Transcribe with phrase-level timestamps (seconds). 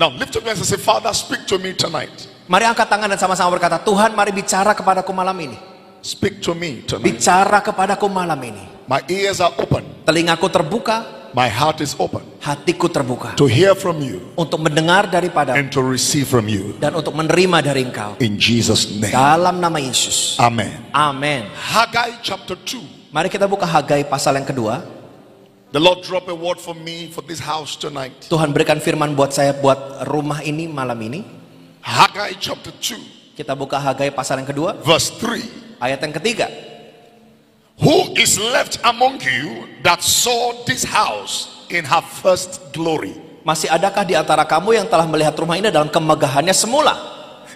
[0.00, 2.08] Now lift up your hands and say, Father, speak to me tonight.
[2.48, 5.60] Mari angkat tangan dan sama-sama berkata, Tuhan mari bicara kepadaku malam ini.
[6.00, 7.04] Speak to me tonight.
[7.04, 8.64] Bicara kepadaku malam ini.
[8.88, 9.84] My ears are open.
[10.08, 13.38] Telingaku terbuka, My heart is open hatiku terbuka.
[13.38, 16.74] to hear from you Untuk mendengar daripada and to receive from you.
[16.82, 18.18] dan untuk menerima dari engkau.
[18.24, 19.14] In Jesus' name.
[19.14, 20.40] Dalam nama Yesus.
[20.42, 20.90] Amen.
[20.90, 21.46] Amin.
[21.54, 23.12] Haggai chapter 2.
[23.14, 24.99] Mari kita buka Hagai pasal yang kedua.
[25.70, 28.26] The Lord drop a word for me for this house tonight.
[28.26, 31.22] Tuhan berikan firman buat saya buat rumah ini malam ini.
[31.78, 35.78] Haggai chapter 2, Kita buka Hagai pasal yang kedua, verse 3.
[35.78, 36.50] ayat yang ketiga.
[37.78, 43.14] Who is left among you that saw this house in her first glory?
[43.46, 46.98] Masih adakah di antara kamu yang telah melihat rumah ini dalam kemegahannya semula?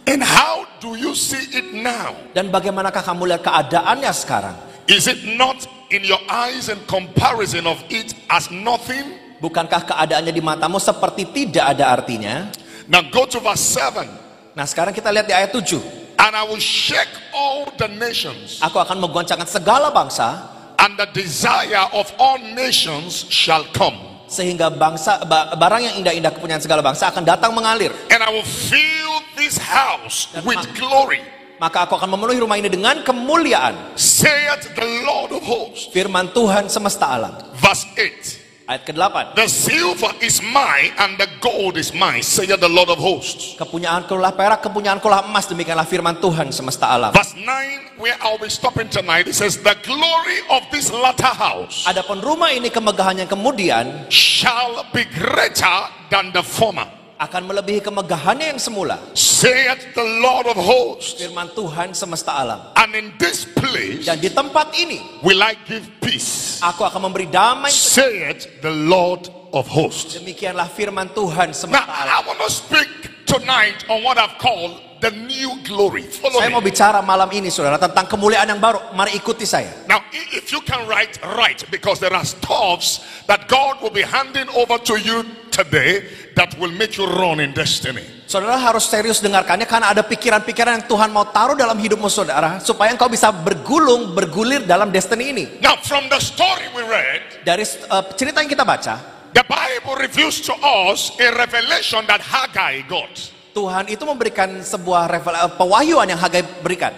[0.07, 2.15] And how do you see it now?
[2.31, 4.57] Dan bagaimanakah kamu lihat keadaannya sekarang?
[4.85, 9.17] Is it not in your eyes in comparison of it as nothing?
[9.41, 12.49] Bukankah keadaannya di matamu seperti tidak ada artinya?
[12.89, 14.05] Now go to verse 7.
[14.53, 15.81] Nah sekarang kita lihat di ayat 7.
[16.21, 20.47] And I will shake all the nations, Aku akan menggoncangkan segala bangsa
[20.79, 23.97] and the desire of all nations shall come.
[24.25, 27.93] sehingga bangsa ba- barang yang indah-indah kepunyaan segala bangsa akan datang mengalir.
[28.09, 31.21] And I will fill this house with glory,
[31.63, 33.95] Maka aku akan memenuhi rumah ini dengan kemuliaan.
[33.95, 35.91] saith the Lord of hosts.
[35.95, 37.35] Firman Tuhan semesta alam.
[37.59, 38.45] Verse 8.
[38.65, 39.37] Ayat ke-8.
[39.37, 43.61] The silver is mine and the gold is mine, saith the Lord of hosts.
[43.61, 47.13] Kepunyaanku lah perak, kepunyaanku lah emas, demikianlah firman Tuhan semesta alam.
[47.13, 51.85] Verse 9, where I'll be stopping tonight, it says, The glory of this latter house
[51.85, 58.61] Adapun rumah ini kemegahannya kemudian shall be greater than the former, akan melebihi kemegahannya yang
[58.61, 58.99] semula.
[59.15, 61.21] saith the Lord of hosts.
[61.23, 62.75] Firman Tuhan semesta alam.
[62.75, 67.31] And in this place Dan di tempat ini will I give peace, aku akan memberi
[67.31, 67.71] damai.
[67.71, 70.19] saith the Lord of hosts.
[70.19, 72.11] Demikianlah firman Tuhan Now, semesta alam.
[72.11, 72.91] I want to speak
[73.25, 76.09] tonight on what I've called the new glory.
[76.09, 76.73] Follow Saya mau me.
[76.73, 78.81] bicara malam ini saudara tentang kemuliaan yang baru.
[78.97, 79.85] Mari ikuti saya.
[79.85, 80.01] Now,
[80.33, 84.81] if you can write, write, because there are stuffs that God will be handing over
[84.89, 86.09] to you today
[86.41, 88.03] that will make you run in destiny.
[88.25, 92.57] Saudara harus serius dengarkannya karena ada pikiran-pikiran yang Tuhan mau taruh dalam hidupmu saudara.
[92.65, 95.45] Supaya engkau bisa bergulung, bergulir dalam destiny ini.
[95.61, 98.97] Now, from the story we read, Dari uh, cerita yang kita baca,
[99.37, 103.34] the Bible reveals to us a revelation that Haggai got.
[103.55, 106.91] Tuhan itu memberikan sebuah revel, uh, pewahyuan yang Hagai berikan.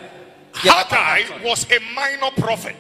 [0.57, 2.75] Haggai was a minor prophet.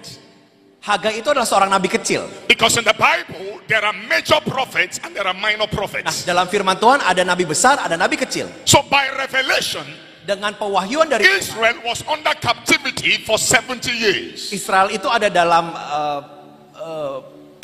[0.80, 2.24] Hagai itu adalah seorang nabi kecil.
[2.48, 6.24] Because in the Bible, there are major prophets and there are minor Nah, prophets.
[6.24, 8.48] dalam firman Tuhan ada nabi besar, ada nabi kecil.
[8.64, 9.84] So by revelation,
[10.26, 14.50] Dengan pewahyuan dari Tuhan, Israel was under captivity for 70 years.
[14.50, 16.18] Israel itu ada dalam uh,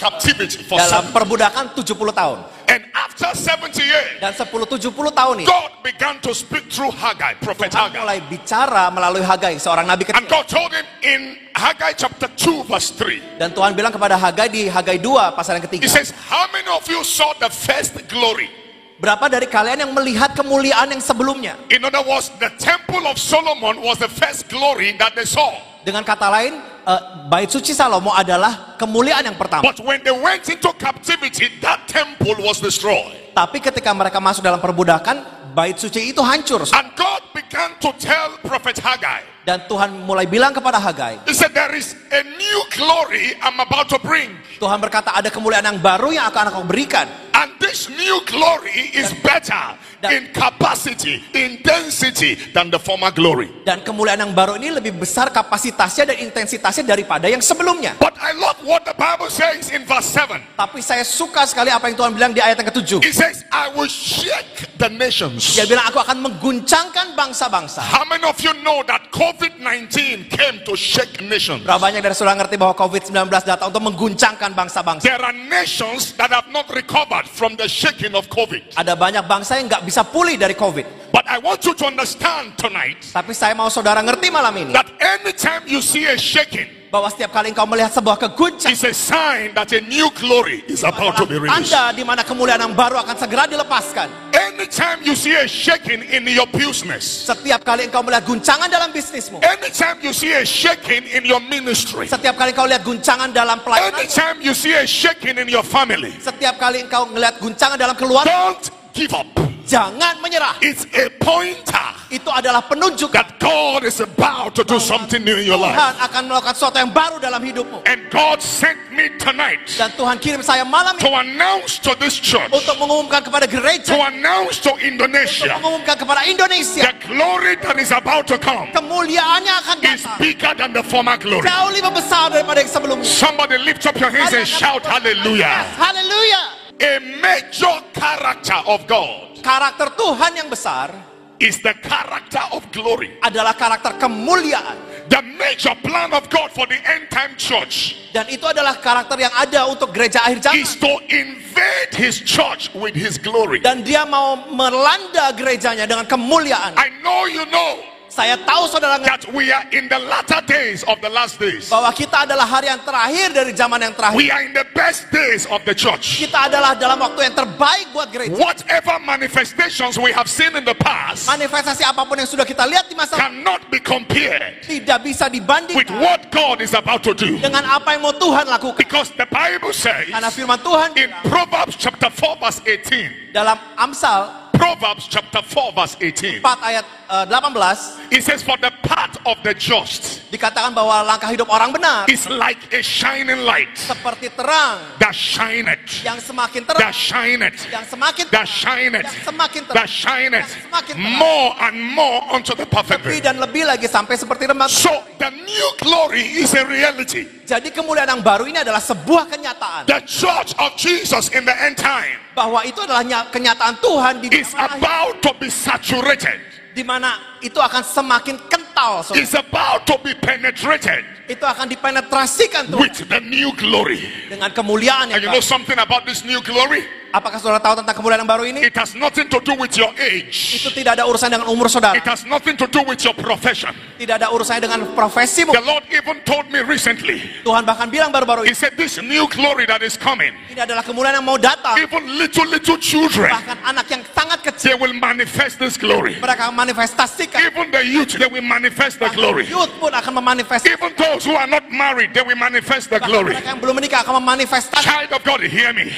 [0.03, 2.39] Captivity for dalam 70 perbudakan 70 tahun.
[2.67, 7.39] And after 70 years, Dan 10 70 tahun ini God began to speak through Haggai,
[7.39, 8.01] prophet Tuhan Haggai.
[8.03, 10.33] mulai bicara melalui Hagai, seorang nabi And kecil.
[10.33, 11.21] God told him in
[11.53, 15.65] Haggai chapter 2, verse 3, Dan Tuhan bilang kepada Hagai di Hagai 2 pasal yang
[15.69, 15.87] He ketiga.
[15.93, 18.49] says, How many of you saw the first glory?
[18.97, 21.59] Berapa dari kalian yang melihat kemuliaan yang sebelumnya?
[21.75, 25.51] In other words, the temple of Solomon was the first glory that they saw.
[25.83, 29.67] Dengan kata lain, eh, bait suci Salomo adalah kemuliaan yang pertama.
[29.67, 33.35] But when they went into captivity, that temple was destroyed.
[33.35, 36.63] Tapi ketika mereka masuk dalam perbudakan, bait suci itu hancur.
[36.71, 41.51] And God began to tell prophet Haggai, Dan Tuhan mulai bilang kepada Hagai, He said,
[41.51, 44.39] There is a new glory I'm about to bring.
[44.63, 47.11] Tuhan berkata ada kemuliaan yang baru yang akan aku berikan.
[47.33, 49.77] And this new glory is better
[50.11, 53.51] in capacity, in density than the former glory.
[53.63, 57.95] Dan kemuliaan yang baru ini lebih besar kapasitasnya dan intensitasnya daripada yang sebelumnya.
[58.03, 60.43] But I love what the Bible says in verse 7.
[60.59, 63.01] Tapi saya suka sekali apa yang Tuhan bilang di ayat yang ketujuh.
[63.07, 65.55] It says, I will shake the nations.
[65.55, 67.83] Dia bilang aku akan mengguncangkan bangsa-bangsa.
[67.83, 71.63] How many of you know that COVID 19 came to shake nations?
[71.63, 75.07] Berapa banyak dari saudara ngerti bahwa COVID-19 datang untuk mengguncangkan bangsa-bangsa?
[75.07, 78.75] There are nations that have not recovered from the shaking of COVID.
[78.75, 81.13] Ada banyak bangsa yang nggak bisa pulih dari COVID.
[81.13, 84.89] But I want you to understand tonight Tapi saya mau saudara ngerti malam ini that
[84.97, 89.57] anytime you see a shaking, bahwa setiap kali engkau melihat sebuah keguncangan it's a sign
[89.57, 91.73] that a new glory is about to be released.
[91.73, 94.13] tanda di mana kemuliaan yang baru akan segera dilepaskan.
[94.37, 99.41] Anytime you see a shaking in your business, Setiap kali engkau melihat guncangan dalam bisnismu,
[99.41, 103.97] anytime you see a shaking in your ministry, setiap kali engkau lihat guncangan dalam pelayanan,
[103.97, 108.29] anytime you see a shaking in your family, setiap kali engkau melihat guncangan dalam keluarga,
[108.29, 109.52] don't give up.
[109.67, 110.59] Jangan menyerah.
[110.61, 115.49] It's a pointer Itu adalah penunjuk that God is about to do something new in
[115.49, 115.73] your life.
[115.73, 117.89] Tuhan akan melakukan sesuatu yang baru dalam hidupmu.
[117.89, 122.21] And God sent me tonight Dan Tuhan kirim saya malam to ini announce to this
[122.21, 127.57] church, untuk mengumumkan kepada to gereja, announce to untuk Indonesia, mengumumkan kepada Indonesia, the glory
[127.65, 130.19] that is about to come kemuliaannya akan is datang.
[130.21, 131.49] bigger than the former glory.
[131.49, 133.09] Jauh lebih besar daripada yang sebelumnya.
[133.09, 135.65] Somebody lift up your hands and shout hallelujah.
[135.81, 136.61] Haleluya.
[136.77, 140.95] A major character of God Karakter Tuhan yang besar
[141.43, 143.19] is the character of glory.
[143.27, 144.79] adalah karakter kemuliaan.
[145.11, 149.35] The major plan of God for the end time church Dan itu adalah karakter yang
[149.35, 150.63] ada untuk gereja akhir zaman.
[150.63, 153.59] is to invade his church with his glory.
[153.59, 156.79] Dan dia mau melanda gerejanya dengan kemuliaan.
[156.79, 161.01] I know you know Saya tahu saudara that we are in the latter days of
[161.01, 161.73] the last days.
[161.73, 164.21] bahwa kita adalah hari yang terakhir dari zaman yang terakhir.
[164.21, 166.21] We are in the best days of the church.
[166.21, 168.37] Kita adalah dalam waktu yang terbaik buat gereja.
[168.37, 172.85] Whatever manifestations we have seen in the past Manifestasi apa pun yang sudah kita lihat
[172.85, 177.41] di masa cannot be compared tidak bisa with dibandingkan what God is about to do.
[177.41, 178.77] dengan apa yang mau Tuhan lakukan.
[178.77, 184.42] Because the Bible says Karena firman Tuhan in Proverbs chapter 4 verse 18, dalam Amsal
[184.63, 189.43] Proverbs chapter 4 verse 18, 4 ayat eh, 18 it says, For the path of
[189.43, 194.79] the just dikatakan bahwa langkah hidup orang benar is like a shining light seperti terang
[195.03, 199.75] that shineth, yang semakin that terang, shineth, yang semakin that terang, shineth, yang semakin that
[199.75, 200.47] terang, shineth.
[200.47, 201.19] yang semakin terang.
[201.19, 204.71] more and more unto the perfect lebih dan lebih lagi sampai seperti remah.
[204.71, 207.42] So the new glory is a reality.
[207.53, 211.77] Jadi kemuliaan yang baru ini adalah sebuah kenyataan The church of Jesus in the end
[211.77, 216.41] time bahwa itu adalah nya- kenyataan Tuhan di is zaman akhir, about to be saturated.
[216.73, 218.61] di mana itu akan semakin kental.
[218.75, 219.21] Saudara.
[219.21, 224.03] Is about to be penetrated Itu akan dipenetrasikan Tuhan with the new glory.
[224.29, 226.83] dengan kemuliaan yang And you know something about this new glory?
[227.13, 228.65] Apakah saudara tahu tentang kemuliaan yang baru ini?
[228.65, 230.57] It has nothing to do with your age.
[230.57, 231.93] Itu tidak ada urusan dengan umur saudara.
[231.93, 233.77] It has nothing to do with your profession.
[234.01, 235.53] Tidak ada urusannya dengan profesimu.
[235.53, 239.29] The Lord even told me recently, Tuhan bahkan bilang baru-baru He ini, said, This new
[239.29, 241.77] glory that is coming, ini adalah kemuliaan yang mau datang.
[241.77, 246.17] even little, little children, Bahkan anak yang sangat kecil they will manifest this glory.
[246.17, 247.45] mereka manifestasikan.
[247.45, 249.47] Even the youth, they will manifest the glory.
[249.47, 250.79] Youth pun akan memanifestasikan.
[250.79, 253.35] Even those who are not married, they will manifest the glory.
[253.35, 254.83] mereka yang belum menikah akan memanifestasikan.
[254.85, 255.91] Child of God, hear me.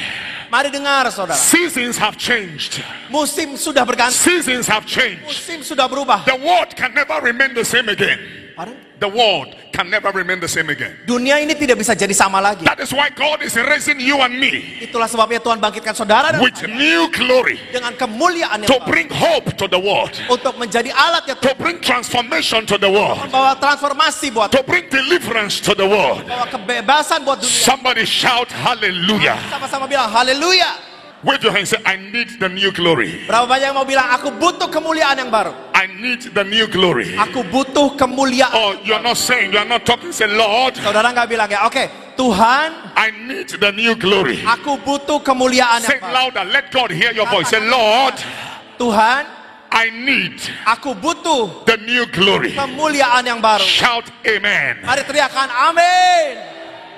[0.52, 1.34] Mari dengar saudara.
[1.34, 2.78] Seasons have changed.
[3.11, 4.14] Musim sudah berganti.
[4.14, 5.25] Seasons have changed.
[5.26, 6.22] Musim sudah berubah.
[6.28, 8.44] The world can never remain the same again.
[8.55, 8.79] Pardon?
[9.03, 10.95] The world can never remain the same again.
[11.03, 12.62] Dunia ini tidak bisa jadi sama lagi.
[12.62, 16.39] That is why God is raising you and me Itulah sebabnya Tuhan bangkitkan saudara dan
[16.39, 18.87] with saya new glory dengan kemuliaan yang to baru.
[18.87, 23.19] bring hope to the world, untuk menjadi alat yang to bring transformation to the world,
[23.27, 26.23] membawa transformasi buat to bring deliverance to the world.
[26.23, 27.67] membawa kebebasan buat dunia.
[27.67, 29.35] Somebody shout hallelujah.
[29.51, 30.94] Sama-sama bilang haleluya.
[31.25, 33.25] Wave your hand and say, I need the new glory.
[33.25, 35.56] Berapa banyak yang mau bilang aku butuh kemuliaan yang baru?
[35.73, 37.17] I need the new glory.
[37.17, 38.53] Aku butuh kemuliaan.
[38.53, 41.81] Oh, you're not saying, you're not talking, say, Lord, Saudara nggak bilang ya, oke
[42.15, 44.44] Tuhan, I need the new glory.
[44.44, 46.12] aku butuh kemuliaan Say yang baru.
[46.29, 46.44] louder.
[46.44, 47.49] Let God hear your voice.
[47.49, 48.15] Say, Lord,
[48.77, 49.25] Tuhan,
[49.75, 50.38] I need
[50.69, 52.53] aku butuh the new glory.
[52.55, 53.65] kemuliaan yang baru.
[53.65, 54.85] Shout amen.
[54.87, 56.54] Mari teriakan amin.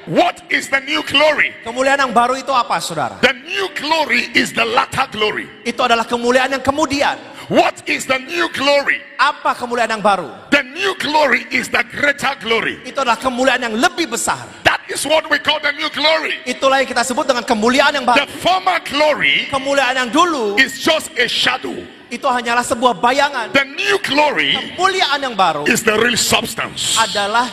[0.06, 1.50] What is the new glory?
[1.67, 3.19] Kemuliaan yang baru itu apa saudara?
[3.26, 5.50] The new glory is the latter glory.
[5.67, 7.19] Itu adalah kemuliaan yang kemudian.
[7.50, 9.03] What is the new glory?
[9.19, 10.31] Apa kemuliaan yang baru?
[10.55, 12.79] The new glory is the greater glory.
[12.87, 14.47] Itu adalah kemuliaan yang lebih besar.
[14.62, 16.38] That is what we call the new glory.
[16.47, 18.31] Itulah yang kita sebut dengan kemuliaan yang The baru.
[18.38, 21.75] former glory Kemuliaan yang dulu is just a shadow.
[22.06, 23.50] itu hanyalah sebuah bayangan.
[23.50, 26.94] The new glory Kemuliaan yang baru is the real substance.
[26.94, 27.51] adalah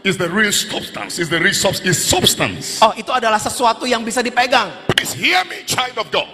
[0.00, 1.20] Is the real substance.
[1.20, 1.84] Is the real substance.
[1.84, 2.80] Is substance.
[2.80, 4.72] oh itu adalah sesuatu yang bisa dipegang.
[4.88, 6.28] Please hear me, child of God.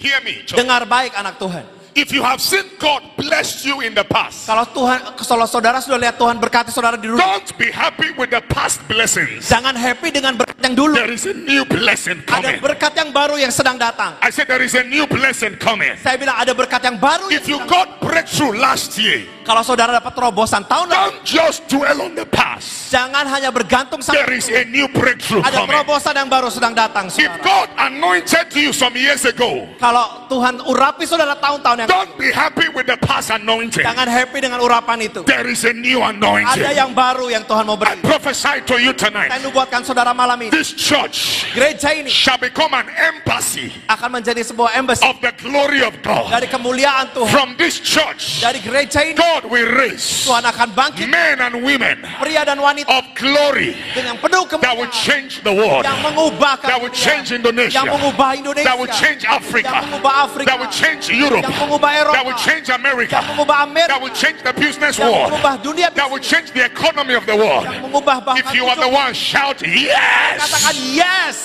[0.00, 0.42] Hear me.
[0.48, 0.64] child.
[0.64, 1.64] Dengar baik anak Tuhan.
[1.92, 6.00] If you have seen God bless you in the past, Kalau Tuhan, kalau saudara sudah
[6.00, 9.44] lihat Tuhan berkati saudara di dunia, don't be happy with the past blessings.
[9.44, 10.96] jangan happy dengan berkat yang dulu.
[10.96, 12.58] There is a new blessing Ada coming.
[12.64, 14.16] berkat yang baru yang sedang datang.
[14.24, 15.92] I said there is a new blessing coming.
[16.00, 17.28] Saya bilang ada berkat yang baru.
[17.28, 21.18] Yang If you sedang- got breakthrough last year, kalau saudara dapat terobosan tahun lalu, don't
[21.22, 22.88] just dwell on the past.
[22.88, 25.72] jangan hanya bergantung sama There is a new breakthrough ada coming.
[25.72, 27.08] terobosan yang baru sedang datang.
[27.08, 27.42] If Saudara.
[27.42, 32.68] God anointed you some years ago, Kalau Tuhan urapi saudara tahun-tahun yang don't be happy
[32.70, 33.82] with the past anointing.
[33.82, 35.24] jangan happy dengan urapan itu.
[35.24, 36.72] There is a new Ada anointing.
[36.72, 38.00] yang baru yang Tuhan mau I beri.
[38.02, 39.30] prophesy to you Saya tonight.
[39.40, 40.50] nubuatkan saudara malam ini.
[40.50, 45.80] This church Gereja ini shall become an embassy akan menjadi sebuah embassy of the glory
[45.80, 46.28] of God.
[46.28, 47.30] dari kemuliaan Tuhan.
[47.32, 51.64] From this church, Dari gereja ini God God will raise Tuhan akan bangkit men and
[51.64, 56.60] women pria dan wanita of glory dengan penuh that will change the world, yang mengubah
[56.60, 60.58] that will change Indonesia, yang mengubah Indonesia, that will change Africa, yang mengubah Afrika, that
[60.60, 64.16] will change Europe, yang mengubah Eropa, that will change America, yang mengubah Amerika, that will
[64.16, 67.64] change the business yang world, mengubah dunia that will change the economy of the world.
[67.64, 71.00] yang mengubah bahkan If you are the one, shout katakan yes.
[71.00, 71.36] yes.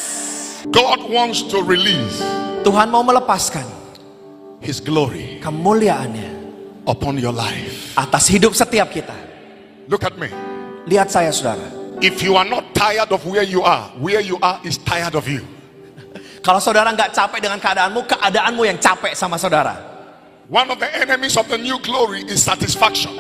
[0.75, 2.20] God wants to release
[2.67, 3.63] Tuhan mau melepaskan
[4.60, 6.37] His glory kemuliaannya
[6.88, 7.94] upon your life.
[8.00, 9.13] atas hidup setiap kita.
[9.91, 10.32] Look at me.
[10.88, 11.67] Lihat saya saudara.
[12.00, 15.27] If you are not tired of where you are, where you are is tired of
[15.27, 15.44] you.
[16.39, 19.75] Kalau saudara nggak capek dengan keadaanmu, keadaanmu yang capek sama saudara.
[20.48, 23.12] One of the enemies of the new glory is satisfaction.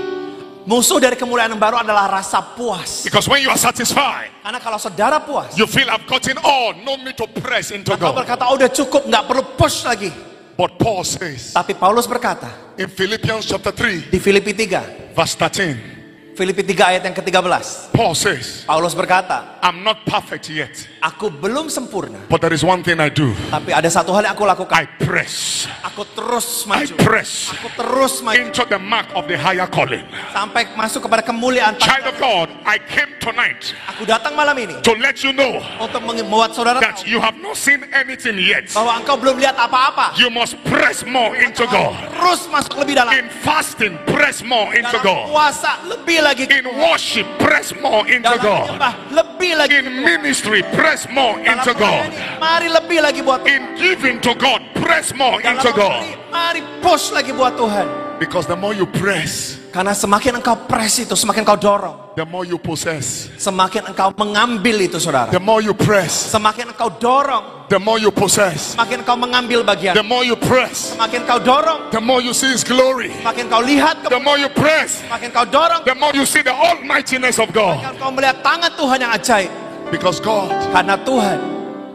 [0.67, 3.03] Musuh dari kemuliaan yang baru adalah rasa puas.
[3.03, 6.99] Because when you are satisfied, Karena kalau saudara puas, you feel I've gotten all, no
[6.99, 8.23] need to press into kau God.
[8.23, 10.11] berkata, oh udah cukup, nggak perlu push lagi.
[10.57, 15.96] But Paul says Tapi Paulus berkata in Philippians chapter 3, di Filipi 3, verse 13,
[16.37, 20.69] Filipi 3 ayat yang ke-13, Paul says, Paulus berkata, I'm not perfect yet,
[21.01, 23.33] aku belum sempurna, but there is one thing I do.
[23.49, 24.69] tapi ada satu hal yang aku lakukan.
[24.77, 26.93] I press, Aku terus I maju.
[27.01, 30.05] press Aku terus maju into the mark of the higher calling.
[30.29, 31.73] sampai masuk kepada kemuliaan.
[31.81, 36.05] Child of God, I came tonight Aku datang malam ini to let you know untuk
[36.05, 38.69] membuat saudara that tahu you have not seen anything yet.
[38.77, 40.13] bahwa engkau belum lihat apa-apa.
[40.21, 41.97] You must press more into God.
[42.13, 43.17] Terus masuk lebih dalam.
[43.17, 45.25] In fasting, press more into Dalam God.
[45.33, 46.43] puasa lebih lagi.
[46.51, 48.67] In worship, press more into Dalam God.
[49.15, 49.71] lebih lagi.
[49.79, 52.11] In ministry, press more Dalam into God.
[52.37, 53.55] mari lebih lagi buat Tuhan.
[53.55, 56.03] In giving to God, press more Dalam into God.
[56.29, 57.87] mari push lagi buat Tuhan.
[58.19, 61.95] Because the more you press, Karena semakin engkau press itu, semakin engkau dorong.
[62.17, 63.29] the more you possess.
[63.37, 65.29] Semakin engkau mengambil itu saudara.
[65.29, 68.73] The more you press, Semakin engkau dorong, the more you possess.
[68.73, 69.93] semakin engkau mengambil bagian.
[69.93, 73.13] The more you press, Semakin engkau dorong, the more you see His glory.
[73.21, 76.55] semakin engkau lihat, The more you press, semakin engkau dorong, the more you see the
[76.55, 77.77] almightiness of God.
[77.77, 79.51] semakin engkau melihat tangan Tuhan yang ajaib.
[79.87, 81.37] Because God Karena Tuhan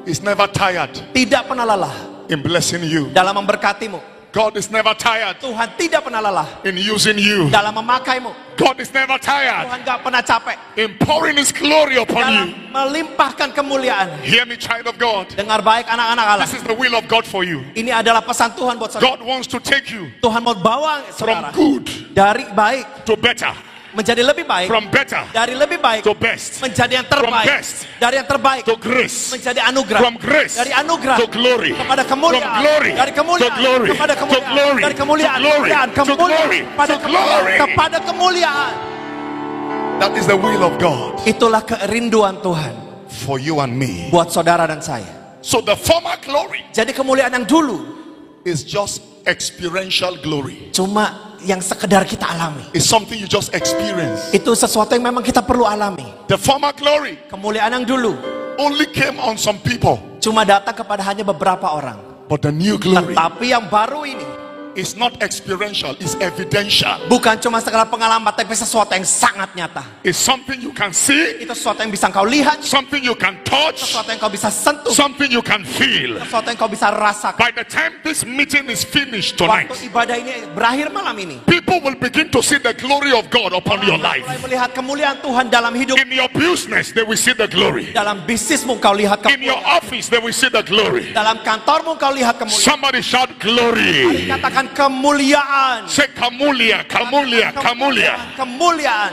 [0.06, 1.92] is never tired tidak pernah lelah
[2.28, 3.10] in blessing you.
[3.10, 4.12] dalam memberkatimu.
[4.32, 7.52] God is never tired Tuhan tidak pernah lelah in using you.
[7.52, 8.32] dalam memakaimu.
[8.56, 12.72] God is never tired Tuhan gak pernah capek in pouring His glory upon dalam you.
[12.72, 14.24] melimpahkan kemuliaan.
[14.24, 15.28] Hear me, child of God.
[15.36, 16.48] Dengar baik anak-anak Allah.
[16.48, 17.60] This is the will of God for you.
[17.76, 19.04] Ini adalah pesan Tuhan buat saudara.
[19.04, 21.84] God wants to take you Tuhan mau bawa from saudara good
[22.16, 23.52] dari baik to better,
[23.92, 27.75] menjadi lebih baik, from better dari lebih baik to best, menjadi yang from terbaik, best
[28.00, 32.12] dari yang terbaik to grace, menjadi anugerah, from grace dari anugerah to glory, kepada from
[32.16, 35.88] kemuliaan, glory dari to kemuliaan glory, kepada to kemuliaan, glory, dari to kemuliaan, glory, kemuliaan,
[35.88, 37.56] to kemuliaan, glory, kepada to kemuliaan, glory.
[37.61, 38.72] kepada kemuliaan.
[40.00, 42.75] That is the will of God Itulah kerinduan Tuhan
[43.22, 44.11] for you and me.
[44.11, 45.38] buat saudara dan saya.
[45.44, 48.01] So the former glory Jadi kemuliaan yang dulu
[48.44, 50.70] is just experiential glory.
[50.75, 52.62] cuma yang sekedar kita alami.
[52.70, 54.30] It's something you just experience.
[54.30, 56.06] Itu sesuatu yang memang kita perlu alami.
[56.30, 58.14] The former glory Kemuliaan yang dulu
[58.62, 61.99] only came on some people, cuma datang kepada hanya beberapa orang.
[62.30, 64.25] but the new glory Tetapi yang baru ini
[64.74, 66.96] is not experiential, it's evidential.
[67.08, 69.84] bukan cuma sekedar pengalaman, tapi sesuatu yang sangat nyata.
[70.02, 73.84] It's something you can see, Itu sesuatu yang bisa engkau lihat, something you can touch,
[73.84, 76.16] sesuatu yang kau bisa sentuh, something you can feel.
[76.22, 77.38] sesuatu yang kau bisa rasakan.
[77.38, 81.78] By the time this meeting is finished Waktu tonight, ibadah ini berakhir malam ini, people
[81.80, 84.24] will begin to see the glory of God upon your life.
[84.24, 87.92] mulai melihat kemuliaan Tuhan dalam hidup, In your business, they will see the glory.
[87.92, 91.12] dalam bisnismu kau lihat In your kemuliaan, office, they will see the glory.
[91.12, 92.64] dalam kantormu kau lihat kemuliaan.
[92.64, 94.26] Somebody shout glory.
[94.26, 95.90] Katakan kemuliaan.
[95.90, 98.14] Say kamulia, kamulia, kamulia.
[98.38, 99.12] Kemuliaan.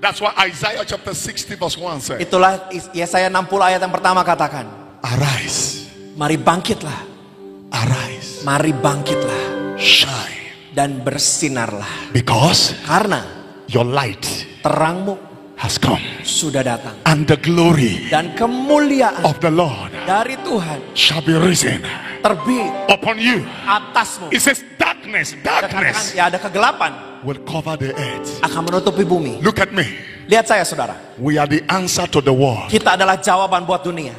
[0.00, 2.18] That's what Isaiah chapter 60 verse 1 said.
[2.24, 4.64] Itulah Yesaya 60 ayat yang pertama katakan.
[5.00, 7.00] Arise, Mari bangkitlah,
[7.72, 10.72] arise, mari bangkitlah shine.
[10.76, 12.12] dan bersinarlah.
[12.14, 13.20] Because Karena
[13.68, 14.22] your light
[14.62, 15.29] terangmu
[15.60, 16.00] has come.
[16.24, 16.96] sudah datang.
[17.04, 21.84] And the glory Dan kemuliaan of the Lord dari Tuhan shall be risen
[22.24, 23.44] terbit upon you.
[23.68, 24.32] atasmu.
[24.32, 28.40] It says darkness, darkness ya ada kegelapan will cover the earth.
[28.40, 29.36] akan menutupi bumi.
[29.44, 29.84] Look at me.
[30.30, 30.96] Lihat saya saudara.
[31.20, 32.72] We are the answer to the world.
[32.72, 34.16] Kita adalah jawaban buat dunia.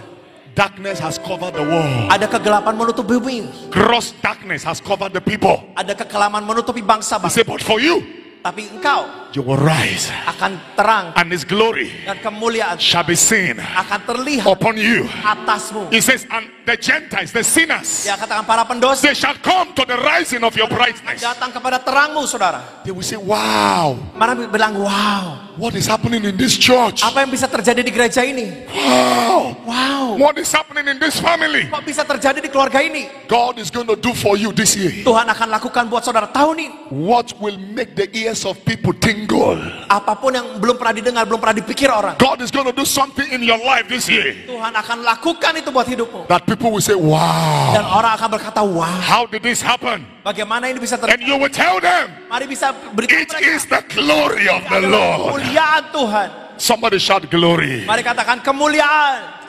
[0.52, 2.12] Darkness has covered the world.
[2.12, 3.72] Ada kegelapan menutupi bumi.
[3.72, 5.64] Gross darkness has covered the people.
[5.80, 7.36] Ada kekelaman menutupi bangsa He bangsa.
[7.42, 8.04] said, but for you,
[8.44, 13.56] Tapi engkau you will rise, akan terang and His glory dan kemuliaan shall be seen
[13.58, 15.08] akan terlihat upon you.
[15.24, 15.88] atasmu.
[15.92, 19.84] He says, and the Gentiles, the sinners, Ya katakan para pendosa they shall come to
[19.84, 21.24] the rising of your brightness.
[21.24, 22.84] datang kepada terangmu saudara.
[22.84, 25.56] They will say, wow, Mana bilang wow.
[25.56, 27.02] what is happening in this church?
[27.02, 28.68] Apa yang bisa terjadi di gereja ini?
[28.68, 30.06] Wow, Wow.
[30.20, 31.66] what is happening in this family.
[31.72, 33.08] kok bisa terjadi di keluarga ini.
[33.32, 34.92] God is going to do for you this year.
[35.08, 38.92] Tuhan akan lakukan buat saudara tahu nih What will make the ears of people
[39.28, 39.62] tingle?
[39.86, 42.18] apa pun yang belum pernah didengar, belum pernah dipikir orang.
[42.18, 45.70] God is going to do something in your life this year Tuhan akan lakukan itu
[45.70, 46.26] buat hidupmu.
[46.26, 50.06] that people will say, Wow, Dan orang akan berkata, wah, how did this happen?
[50.24, 51.28] bagaimana ini bisa And terjadi?
[51.28, 53.54] you will tell them, Mari bisa beritahu It mereka.
[53.54, 55.38] is the glory of the Lord.
[55.38, 56.30] kemuliaan Tuhan.
[56.62, 57.86] Somebody shout glory.
[57.86, 59.42] Mari katakan kemuliaan.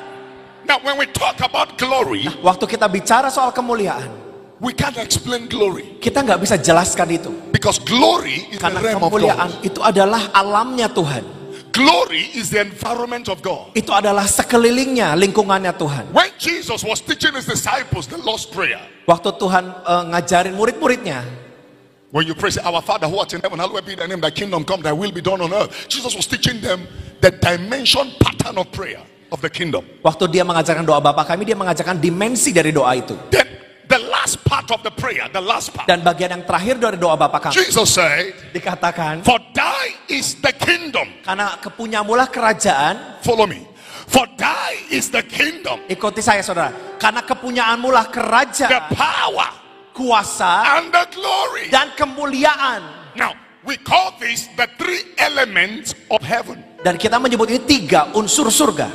[0.64, 4.07] Now, when we talk about glory, Waktu kita bicara soal kemuliaan,
[4.62, 7.31] we can't explain glory kita nggak bisa jelaskan itu.
[7.62, 9.54] Because glory is the Karena realm of God.
[9.62, 11.23] itu adalah alamnya Tuhan.
[11.71, 13.71] Glory is the environment of God.
[13.73, 16.11] Itu adalah sekelilingnya, lingkungannya Tuhan.
[16.11, 21.23] When Jesus was teaching his disciples the Lord's Prayer, Waktu Tuhan eh, ngajarin murid-muridnya,
[22.11, 24.35] when you pray, say, Our Father who art in heaven, hallowed be thy name, thy
[24.35, 25.71] kingdom come, thy will be done on earth.
[25.87, 26.85] Jesus was teaching them
[27.23, 29.00] the dimension pattern of prayer
[29.33, 29.87] of the kingdom.
[30.04, 33.16] waktu dia mengajarkan doa Bapa kami, dia mengajarkan dimensi dari doa itu.
[33.33, 33.42] The
[34.62, 37.54] part of the prayer, the last part, Dan bagian yang terakhir dari doa Bapa kami
[37.59, 41.11] Jesus said, dikatakan, For thy is the kingdom.
[41.26, 43.66] karena kepunyamulah kerajaan, Follow me.
[44.07, 49.49] For thy is the kingdom, ikuti saya saudara, karena kepunyaanmulah the kerajaan, power,
[49.97, 51.66] kuasa, and the glory.
[51.69, 52.83] dan kemuliaan.
[53.16, 53.33] Now,
[53.64, 56.61] we call this the three elements of heaven.
[56.83, 58.90] Dan kita menyebut ini tiga unsur surga.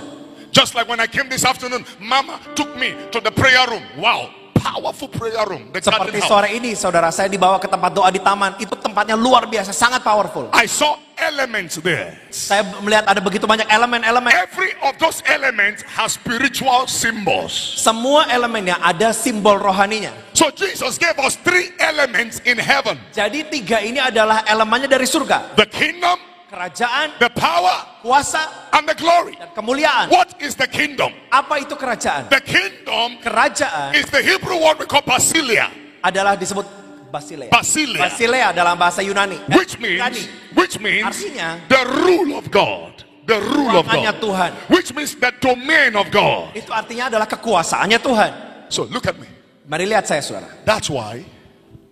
[0.51, 3.83] Just like when I came this afternoon, Mama took me to the prayer room.
[3.95, 5.69] Wow, powerful prayer room.
[5.71, 8.57] The garden Seperti sore ini, saudara saya dibawa ke tempat doa di taman.
[8.57, 10.49] Itu tempatnya luar biasa, sangat powerful.
[10.53, 12.13] I saw elements there.
[12.29, 14.29] Saya melihat ada begitu banyak elemen-elemen.
[14.29, 17.51] Every of those elements has spiritual symbols.
[17.81, 20.13] Semua elemennya ada simbol rohaninya.
[20.37, 25.57] So Jesus gave us three elements in heaven Jadi tiga ini adalah elemennya dari surga.
[25.57, 29.35] the kingdom, Kerajaan, the power, kuasa, and the glory.
[29.35, 30.07] dan kemuliaan.
[30.07, 31.11] What is the kingdom?
[31.27, 32.31] Apa itu kerajaan?
[32.31, 35.67] The kingdom Kerajaan is the Hebrew word we call basilia.
[35.99, 36.63] adalah disebut
[37.07, 37.47] Basilea.
[37.47, 38.03] Basilia.
[38.03, 39.39] Basilea dalam bahasa Yunani.
[39.47, 40.23] Eh, Which means, Yunani.
[40.59, 42.91] which means Artinya, the rule of God.
[43.23, 44.15] The rule of God.
[44.19, 44.51] Tuhan.
[44.67, 46.51] Which means the domain of God.
[46.55, 48.31] Itu artinya adalah kekuasaannya Tuhan.
[48.67, 49.27] So look at me.
[49.67, 50.51] Mari lihat saya saudara.
[50.67, 51.23] That's why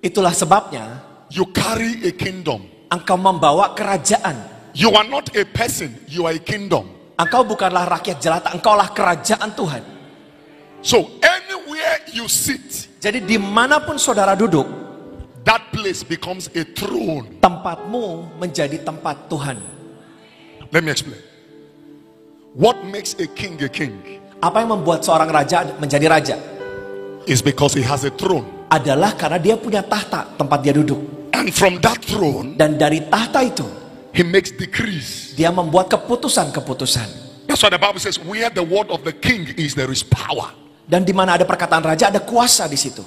[0.03, 0.99] Itulah sebabnya
[1.31, 2.67] you carry a kingdom.
[2.89, 4.53] Engkau membawa kerajaan.
[4.75, 6.91] You are not a person, you are a kingdom.
[7.15, 9.83] Engkau bukanlah rakyat jelata, engkaulah kerajaan Tuhan.
[10.83, 14.65] So anywhere you sit, Jadi di mana pun saudara duduk,
[15.45, 17.37] that place becomes a throne.
[17.39, 19.57] tempatmu menjadi tempat Tuhan.
[20.73, 21.21] Let me explain.
[22.55, 23.99] What makes a king a king
[24.39, 26.37] Apa yang membuat seorang raja menjadi raja?
[27.25, 28.45] is because he has a throne.
[28.69, 31.24] Adalah karena dia punya tahta tempat dia duduk.
[31.35, 33.67] And from that throne, Dan dari tahta itu,
[34.15, 35.35] he makes decrees.
[35.35, 37.25] dia membuat keputusan-keputusan.
[37.45, 40.55] That's why the Bible says, where the word of the king is, there is power.
[40.85, 43.03] Dan di mana ada perkataan raja, ada kuasa di situ.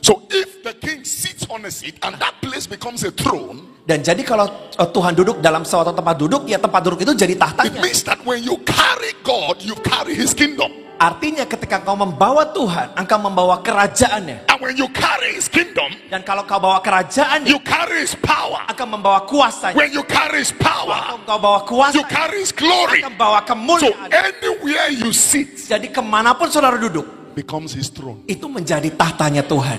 [0.00, 4.04] So if the king sits on a seat and that place becomes a throne, Dan
[4.04, 4.44] jadi kalau
[4.76, 7.80] eh, Tuhan duduk dalam suatu tempat duduk, ya tempat duduk itu jadi it tahtanya.
[7.80, 10.68] means that when you carry God, you carry his kingdom.
[10.98, 14.50] Artinya ketika kau membawa Tuhan, engkau membawa kerajaannya.
[14.50, 18.60] And when you carry his kingdom, Dan kalau kau bawa kerajaannya, you carry his power.
[18.68, 19.78] akan membawa kuasanya.
[19.78, 23.00] When you carry his power, Kalau kau bawa kuasa, you carry his glory.
[23.00, 24.10] akan bawa So kemuliaan.
[24.12, 28.20] anywhere you sit Jadi ke mana pun saudara duduk, becomes his throne.
[28.28, 29.78] itu menjadi tahtanya Tuhan.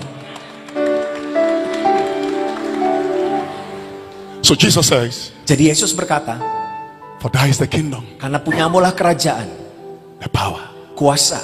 [4.50, 6.34] So Jesus says, Jadi Yesus berkata,
[7.22, 9.46] For thy is the kingdom, karena punyamulah kerajaan,
[10.18, 10.58] the power.
[10.98, 11.38] kuasa.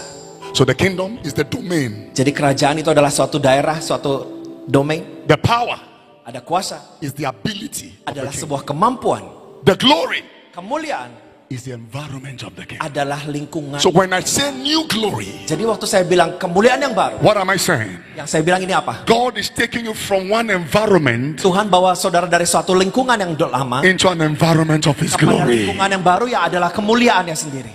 [0.50, 2.10] So the kingdom is the domain.
[2.10, 4.26] Jadi kerajaan itu adalah suatu daerah, suatu
[4.66, 5.22] domain.
[5.30, 5.78] The power
[6.26, 8.42] Ada kuasa, is the ability the adalah king.
[8.42, 9.22] sebuah kemampuan.
[9.62, 11.14] The glory Kemuliaan
[11.46, 12.78] is the environment of the king.
[12.82, 13.78] adalah lingkungan.
[13.78, 17.46] So when I say new glory, Jadi waktu saya bilang kemuliaan yang baru, what am
[17.54, 18.02] I saying?
[18.18, 19.06] yang saya bilang ini apa?
[19.06, 23.86] God is taking you from one environment Tuhan bawa saudara dari suatu lingkungan yang lama
[23.86, 25.70] into an environment of his glory.
[25.70, 27.74] lingkungan yang baru yang adalah kemuliaannya sendiri.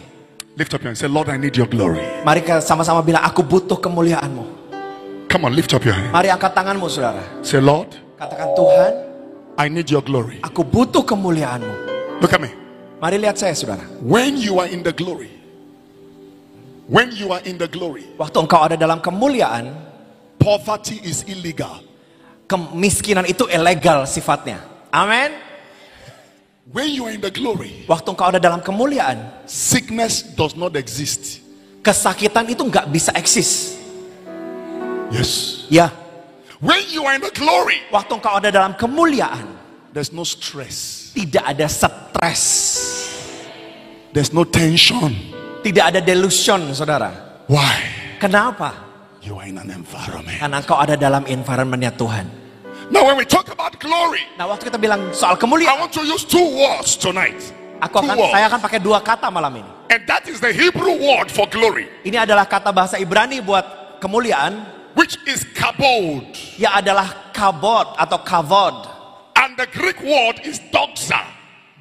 [0.60, 1.00] Lift up your hand.
[1.00, 2.04] Say, Lord, I need your glory.
[2.28, 4.44] Mari kita sama-sama bilang, aku butuh kemuliaanmu.
[5.32, 6.12] Come on, lift up your hand.
[6.12, 7.24] Mari angkat tanganmu saudara.
[7.40, 7.88] Say, Lord,
[8.20, 8.92] Katakan Tuhan,
[9.56, 10.44] I need your glory.
[10.44, 11.72] aku butuh kemuliaanmu.
[12.20, 12.61] Look at me.
[13.02, 13.82] Mari lihat saya saudara.
[14.00, 15.34] When you are in the glory,
[16.86, 19.74] when you are in the glory, Waktu engkau ada dalam kemuliaan,
[20.38, 21.82] poverty is illegal.
[22.46, 24.62] kemiskinan itu ilegal sifatnya.
[24.94, 25.34] Amin.
[26.70, 29.18] When you are in the glory, Waktu engkau ada dalam kemuliaan,
[29.50, 31.42] sickness does not exist.
[31.82, 33.82] kesakitan itu nggak bisa eksis.
[35.10, 35.66] Yes.
[35.74, 35.90] Ya,
[36.62, 39.50] When you are in the glory, waktu engkau ada dalam kemuliaan,
[39.90, 42.44] there's no stress, tidak ada stres,
[44.12, 45.12] there's no tension,
[45.62, 47.14] Tidak ada delusion, saudara.
[47.46, 47.78] Why?
[48.18, 48.74] Kenapa?
[49.22, 50.42] You are in an environment.
[50.42, 52.26] Karena engkau ada dalam environmentnya Tuhan.
[52.90, 56.02] Now, when we talk about glory, Nah, waktu kita bilang soal I kemuliaan, want to
[56.02, 57.38] use two words tonight.
[57.78, 58.34] aku akan, words.
[58.34, 59.72] saya akan pakai dua kata malam ini.
[59.94, 64.66] And that is the Hebrew word for glory, Ini adalah kata bahasa Ibrani buat kemuliaan,
[64.98, 66.26] which is kabod.
[66.58, 68.76] ya adalah kabod atau kavod.
[69.42, 71.18] And the Greek word is doxa.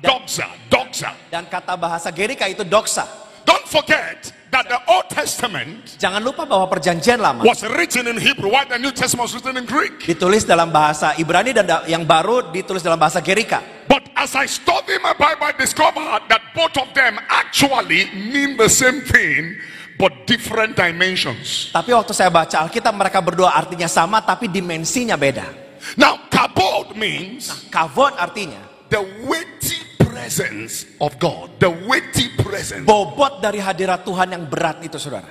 [0.01, 0.49] Doxa.
[0.73, 1.13] Doxa.
[1.29, 3.05] Dan kata bahasa Gerika itu doxa.
[3.45, 8.49] Don't forget that the Old Testament Jangan lupa bahwa perjanjian lama was written in Hebrew,
[8.49, 10.01] while the New Testament was written in Greek.
[10.09, 13.61] ditulis dalam bahasa Ibrani dan da- yang baru ditulis dalam bahasa Gerika.
[13.87, 18.73] But as I study my Bible, I discovered that both of them actually mean the
[18.73, 19.61] same thing,
[20.01, 21.69] but different dimensions.
[21.77, 25.70] Tapi waktu saya baca Alkitab mereka berdua artinya sama tapi dimensinya beda.
[25.97, 28.61] Now, kabod means Kavod artinya
[28.93, 31.57] the weighty presence of God.
[31.63, 32.85] The weighty presence.
[32.85, 35.31] bobot dari hadirat Tuhan yang berat itu saudara.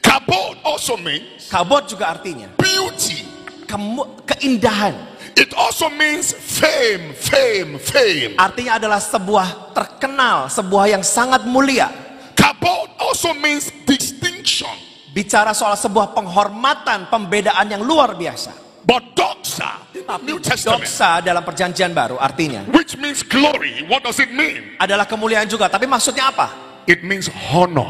[0.00, 3.26] Kabod also means Kabod juga artinya beauty.
[3.66, 4.94] kemu- keindahan.
[5.38, 8.34] It also means fame, fame, fame.
[8.36, 11.86] Artinya adalah sebuah terkenal, sebuah yang sangat mulia.
[12.34, 14.68] Kabod also means distinction.
[15.10, 18.52] Bicara soal sebuah penghormatan, pembedaan yang luar biasa.
[18.82, 19.79] But doxa
[20.18, 24.74] the New Testament, Doksa dalam perjanjian baru artinya which means glory, what does it mean?
[24.80, 25.68] adalah kemuliaan juga.
[25.68, 26.48] Tapi maksudnya apa?
[26.88, 27.86] It means honor.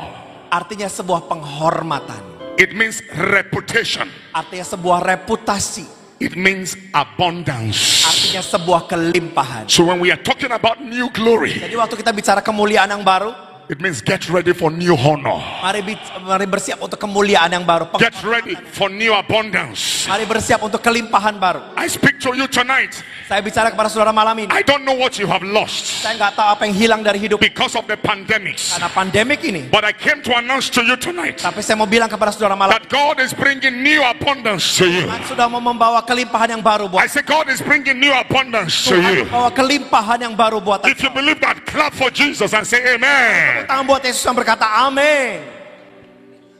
[0.50, 2.18] Artinya sebuah penghormatan.
[2.58, 4.10] It means reputation.
[4.34, 5.86] Artinya sebuah reputasi.
[6.20, 8.04] It means abundance.
[8.04, 9.70] Artinya sebuah kelimpahan.
[9.70, 13.32] So when we are talking about new glory, Jadi waktu kita bicara kemuliaan yang baru,
[13.70, 15.38] it means get ready for new honor.
[15.62, 15.78] mari,
[16.26, 17.86] mari bersiap untuk kemuliaan yang baru.
[18.02, 20.10] Get ready for new abundance.
[20.10, 21.62] Mari bersiap untuk kelimpahan baru.
[21.78, 22.98] I speak to you tonight.
[23.30, 24.50] Saya bicara kepada saudara malam ini.
[24.50, 27.38] I don't know what you have lost Saya nggak tahu apa yang hilang dari hidup
[27.38, 28.74] because of the pandemics.
[28.74, 29.70] karena pandemik ini.
[29.70, 32.74] But I came to announce to you tonight Tapi saya mau bilang kepada saudara malam
[32.74, 35.06] that God is bringing new abundance to you.
[35.06, 38.82] Tuhan sudah mau membawa kelimpahan yang baru I buat say God is bringing new abundance
[38.90, 39.22] to Tuhan you.
[39.30, 43.59] membawa kelimpahan yang baru buat If you believe that, clap for Jesus and say amen.
[43.66, 45.42] Tangan buat Yesus yang berkata amin.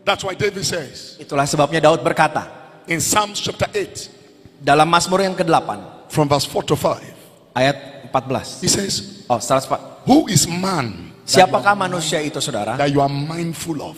[0.00, 2.48] That's why David says Itulah sebabnya Daud berkata
[2.88, 5.68] in Psalms chapter 8, dalam Mazmur yang ke-8
[6.08, 7.76] from verse 4 to 5, ayat
[8.10, 8.64] 14.
[8.64, 13.12] he says, Oh, salah sepa- Who is man Siapakah manusia itu saudara that you are
[13.12, 13.94] mindful of?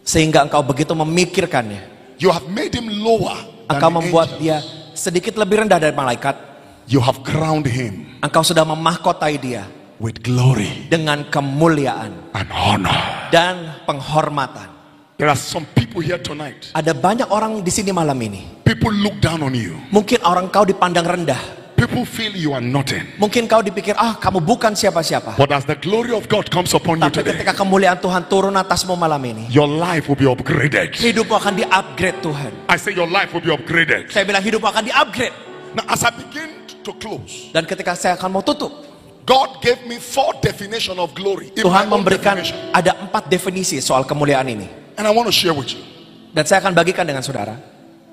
[0.00, 2.16] sehingga engkau begitu memikirkannya?
[2.16, 3.36] You have made him lower
[3.68, 4.40] Engkau membuat angels.
[4.40, 4.56] dia
[4.92, 6.36] sedikit lebih rendah dari malaikat.
[6.88, 9.68] You have crowned him Engkau sudah memahkotai dia
[10.00, 12.96] with glory dengan kemuliaan and honor.
[13.28, 14.72] dan penghormatan.
[15.20, 16.72] There are some people here tonight.
[16.72, 18.64] Ada banyak orang di sini malam ini.
[18.64, 19.76] People look down on you.
[19.92, 21.60] Mungkin orang kau dipandang rendah.
[21.76, 23.04] People feel you are nothing.
[23.16, 25.36] Mungkin kau dipikir, ah kamu bukan siapa-siapa.
[25.36, 28.52] But as the glory of God comes upon you Tapi today, ketika kemuliaan Tuhan turun
[28.56, 30.96] atasmu malam ini, your life will be upgraded.
[30.96, 32.52] hidupmu akan di-upgrade Tuhan.
[32.68, 34.08] I say your life will be upgraded.
[34.12, 35.32] Saya bilang hidupmu akan di-upgrade.
[35.72, 36.52] Now, as I begin
[36.84, 38.72] to close, Dan ketika saya akan mau tutup,
[39.30, 41.54] God gave me four definition of glory.
[41.54, 42.42] Tuhan memberikan
[42.74, 44.66] ada empat definisi soal kemuliaan ini.
[44.98, 45.82] And I want to share with you.
[46.34, 47.54] Dan saya akan bagikan dengan saudara.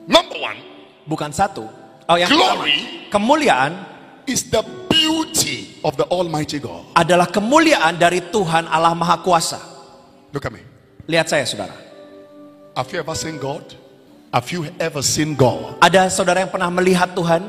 [0.06, 0.62] Number one
[1.10, 1.66] Bukan satu.
[2.06, 2.46] Oh yang Glory.
[2.46, 2.66] pertama,
[3.10, 3.72] kemuliaan
[4.28, 6.84] is the beauty of the Almighty God.
[6.94, 9.58] adalah kemuliaan dari Tuhan Allah Maha Kuasa.
[10.36, 10.62] Look at me.
[11.08, 11.74] Lihat saya saudara.
[12.78, 13.64] Have you ever seen God?
[14.30, 15.80] Have you ever seen God?
[15.82, 17.48] Ada saudara yang pernah melihat Tuhan?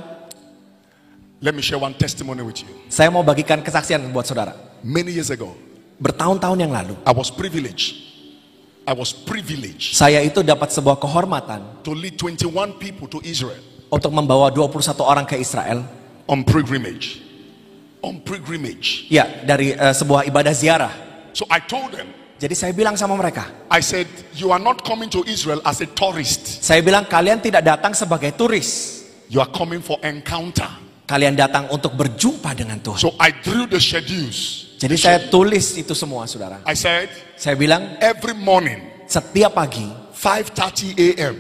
[1.39, 2.73] Let me share one testimony with you.
[2.91, 4.55] Saya mau bagikan kesaksian buat saudara.
[4.83, 5.55] Many years ago,
[5.99, 8.07] Bertahun-tahun yang lalu, I was privileged.
[8.87, 13.61] I was privileged saya itu dapat sebuah kehormatan to lead 21 people to Israel
[13.93, 15.85] untuk membawa 21 orang ke Israel.
[16.31, 17.21] on pilgrimage.
[18.01, 19.11] On pilgrimage.
[19.11, 20.95] Ya, dari eh, sebuah ibadah ziarah.
[21.35, 24.07] So I told them, Jadi saya bilang sama mereka, I said,
[24.39, 28.31] You are not coming to Israel as a tourist, saya bilang kalian tidak datang sebagai
[28.39, 29.03] turis.
[29.27, 30.71] you are coming for encounter.
[31.09, 33.01] Kalian datang untuk berjumpa dengan Tuhan.
[33.01, 34.69] So I drew the schedules.
[34.77, 36.61] Jadi saya tulis itu semua, saudara.
[36.69, 37.09] I said,
[37.41, 41.35] Saya bilang Every morning, setiap pagi 5:30 a.m.,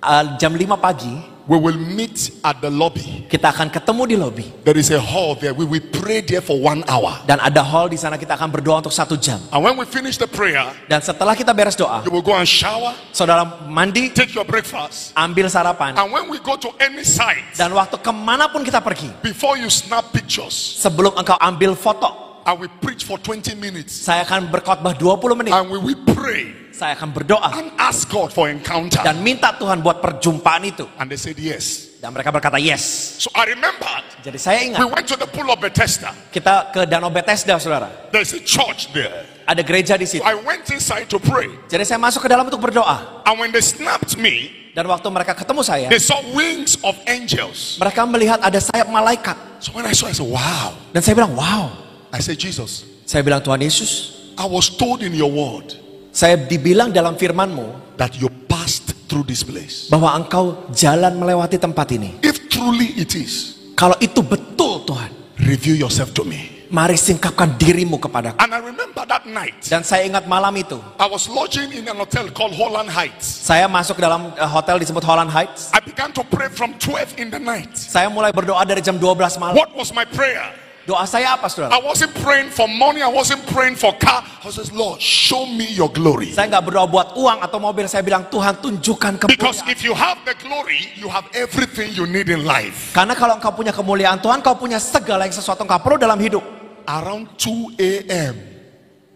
[0.00, 3.24] eh, jam 5 pagi we will meet at the lobby.
[3.28, 5.52] kita akan ketemu di lobi There is a hall there.
[5.52, 7.20] We will pray there for one hour.
[7.28, 9.40] dan ada hall di sana kita akan berdoa untuk satu jam.
[9.52, 12.48] And when we finish the prayer, Dan setelah kita beres doa, you will go and
[12.48, 15.12] shower, saudara mandi, take your breakfast.
[15.14, 18.80] ambil sarapan, And when we go to any site, dan waktu ke mana pun kita
[18.80, 23.92] pergi, before you snap pictures, sebelum engkau ambil foto, I will preach for 20 minutes.
[24.04, 25.52] saya akan berkhotbah 20 menit.
[25.56, 28.98] And we will pray Saya akan berdoa and ask God for encounter.
[29.00, 30.84] dan minta Tuhan buat perjumpaan itu.
[30.98, 31.94] And they said yes.
[32.02, 32.82] Dan mereka berkata yes.
[33.22, 36.12] So I remembered Jadi saya we ingat went to the pool of Bethesda.
[36.28, 38.10] kita ke Danau Bethesda saudara.
[38.12, 39.24] There's a church there.
[39.44, 40.24] Ada gereja di So situ.
[40.24, 41.46] I went inside to pray.
[41.70, 43.22] Jadi saya masuk ke dalam untuk berdoa.
[43.28, 47.78] And when they snapped me, Dan waktu mereka ketemu saya, they saw wings of angels.
[47.78, 49.38] mereka melihat ada sayap malaikat.
[49.62, 50.74] So when I saw, I said, wow.
[50.90, 51.83] Dan saya bilang, wow.
[52.14, 55.74] I said, Jesus, Saya bilang, Tuhan Yesus, I was told in your word
[56.14, 59.90] saya dibilang dalam firmanmu that you passed through this place.
[59.90, 62.22] bahwa engkau jalan melewati tempat ini.
[62.22, 65.10] If truly it is, Kalau itu betul Tuhan,
[65.42, 66.54] reveal yourself to me.
[66.70, 68.38] mari singkapkan dirimu kepadaku.
[68.38, 71.98] And I remember that night, Dan saya ingat malam itu, I was lodging in an
[71.98, 73.26] hotel called Holland Heights.
[73.26, 75.74] saya masuk ke dalam eh, hotel disebut Holland Heights.
[75.74, 77.74] I began to pray from 12 in the night.
[77.74, 79.58] Saya mulai berdoa dari jam 12 malam.
[79.58, 80.46] What was my prayer?
[80.84, 81.72] Doa saya apa saudara?
[81.72, 84.20] I wasn't praying for money, I wasn't praying for car.
[84.20, 86.36] I was just, Lord, show me your glory.
[86.36, 87.88] Saya nggak berdoa buat uang atau mobil.
[87.88, 89.72] Saya bilang Tuhan tunjukkan Because kemuliaan.
[89.72, 92.92] if you have the glory, you have everything you need in life.
[92.92, 96.44] Karena kalau engkau punya kemuliaan Tuhan, kau punya segala yang sesuatu engkau perlu dalam hidup.
[96.84, 98.34] Around 2 a.m.,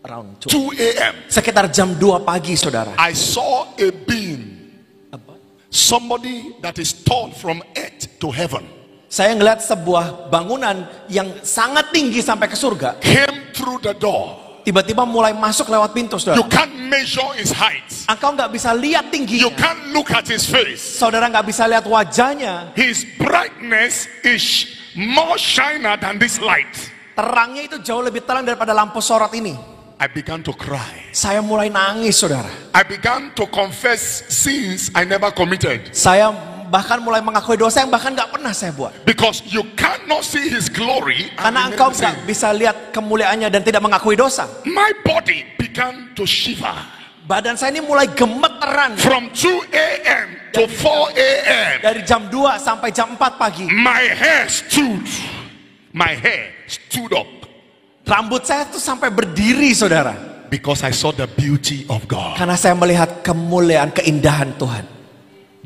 [0.08, 0.72] Round two.
[0.72, 2.96] 2 a.m., Sekitar jam 2 pagi saudara.
[2.96, 4.72] I saw a beam,
[5.68, 8.64] somebody that is tall from earth to heaven,
[9.08, 13.00] Saya ngeliat sebuah bangunan yang sangat tinggi sampai ke surga.
[13.00, 14.36] came through the door.
[14.68, 16.44] Tiba-tiba mulai masuk lewat pintu You saudara.
[16.52, 19.48] can't measure his height, Engkau nggak bisa lihat you tingginya.
[19.56, 20.84] can't look at his face.
[20.84, 22.76] Saudara nggak bisa lihat wajahnya.
[22.76, 24.44] His brightness is
[24.92, 26.68] more shiner than this light.
[27.16, 29.56] Terangnya itu jauh lebih terang daripada lampu sorot ini.
[29.96, 31.08] I began to cry.
[31.16, 32.52] Saya mulai nangis saudara.
[32.76, 35.96] I began to confess sins I never committed.
[35.96, 36.28] Saya
[36.68, 38.92] bahkan mulai mengakui dosa yang bahkan nggak pernah saya buat.
[39.08, 41.32] Because you cannot see his glory.
[41.34, 44.46] and Karena engkau nggak bisa lihat kemuliaannya dan tidak mengakui dosa.
[44.68, 46.76] My body began to shiver.
[47.28, 50.26] Badan saya ini mulai gemeteran From 2 a.m.
[50.56, 51.74] to 4 a.m.
[51.84, 53.68] dari jam 2 sampai jam 4 pagi.
[53.68, 55.04] My hair stood.
[55.92, 57.28] My hair stood up.
[58.08, 60.16] Rambut saya tuh sampai berdiri saudara.
[60.48, 62.40] Because I saw the beauty of God.
[62.40, 64.97] Karena saya melihat kemuliaan, keindahan Tuhan.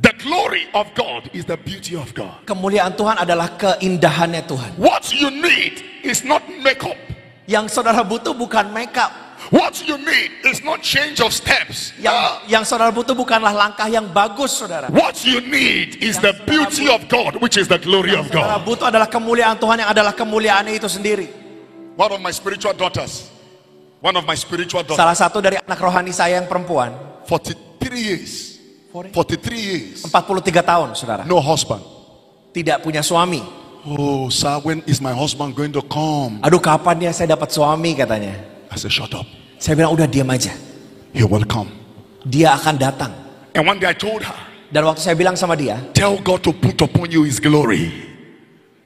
[0.02, 2.42] The glory of God is the beauty of God.
[2.42, 4.74] Kemuliaan Tuhan adalah keindahannya Tuhan.
[4.74, 6.98] What you need is not makeup.
[7.46, 9.14] Yang saudara butuh bukan makeup.
[9.54, 11.92] What you need is not change of steps.
[12.02, 12.42] Yang, Ah.
[12.50, 14.90] yang saudara butuh bukanlah langkah yang bagus saudara.
[14.90, 18.66] What you need is the beauty of God, which is the glory of Saudara God.
[18.66, 21.30] butuh adalah kemuliaan Tuhan yang adalah kemuliaannya itu sendiri.
[21.94, 23.28] One of my spiritual daughters,
[24.02, 26.94] one of my spiritual daughters, Salah satu dari anak rohani saya yang perempuan,
[27.28, 28.51] 43 years,
[28.92, 31.22] 43 years, 43 tahun saudara.
[31.24, 31.80] no husband.
[32.52, 33.40] Tidak punya suami.
[33.88, 36.38] Oh, sir, when is my husband going to come?
[36.44, 38.36] Aduh kapan ya saya dapat suami katanya.
[38.70, 39.26] I said, shut up.
[39.58, 40.52] Saya bilang udah diam aja.
[41.16, 41.72] He will come.
[42.22, 43.10] Dia akan datang.
[43.56, 44.38] And one day I told her,
[44.72, 47.92] Dan waktu saya bilang sama dia, tell God to put upon you his glory.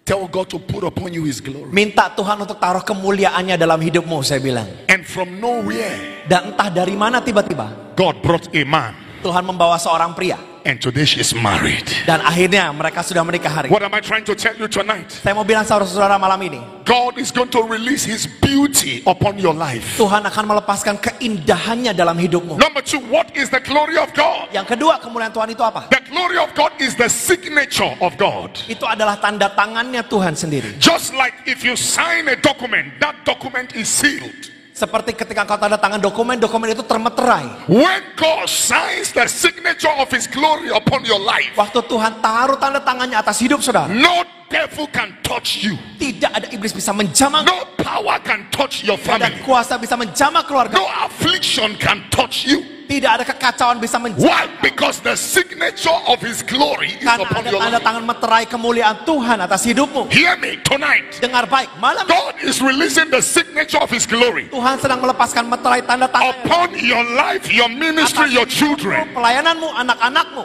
[0.03, 1.71] Tell God to put upon you his glory.
[1.71, 4.67] minta Tuhan untuk taruh kemuliaannya dalam hidupmu, saya bilang.
[4.91, 9.06] And from nowhere, Dan entah dari mana tiba-tiba God brought a man.
[9.23, 10.39] Tuhan membawa seorang pria.
[10.67, 11.87] And today she's married.
[12.11, 13.71] Dan akhirnya mereka sudah menikah hari.
[13.71, 15.15] What am I trying to tell you tonight?
[15.23, 19.55] Saya mau bilang saudara-saudara malam ini, God is going to release his beauty upon your
[19.55, 19.95] life.
[19.95, 22.59] Tuhan akan melepaskan keindahannya dalam hidupmu.
[22.59, 24.51] Number two, what is the glory of God?
[24.51, 25.87] Yang kedua, kemuliaan Tuhan itu apa?
[25.87, 28.59] The glory of God is the signature of God.
[28.67, 30.83] Itu adalah tanda tangannya Tuhan sendiri.
[30.83, 34.56] Just like if you sign a document, that document is sealed.
[34.77, 37.65] Seperti ketika engkau tanda tangan dokumen, dokumen itu termeterai.
[37.65, 42.85] When God signs the signature of his glory upon your life, Waktu Tuhan taruh tanda
[42.85, 45.75] tangannya atas hidup saudara, no devil can touch you.
[45.99, 49.45] tidak ada iblis bisa menjamah, No power can touch your tidak ada family.
[49.45, 52.63] kuasa bisa menjamah keluarga, No affliction can touch you.
[52.87, 54.23] tidak ada kekacauan bisa menjamah.
[54.23, 54.47] Why?
[54.63, 57.87] Because the signature of his glory is Karena upon ada your tanda life.
[57.87, 60.07] tangan meterai kemuliaan Tuhan atas hidupmu.
[60.15, 61.19] Hear me tonight.
[61.19, 65.83] Dengar baik, malam God is releasing the signature of his glory Tuhan sedang melepaskan meterai
[65.83, 69.11] tanda tangan upon your life, your ministry, your children.
[69.11, 70.45] pelayananmu, anak-anakmu.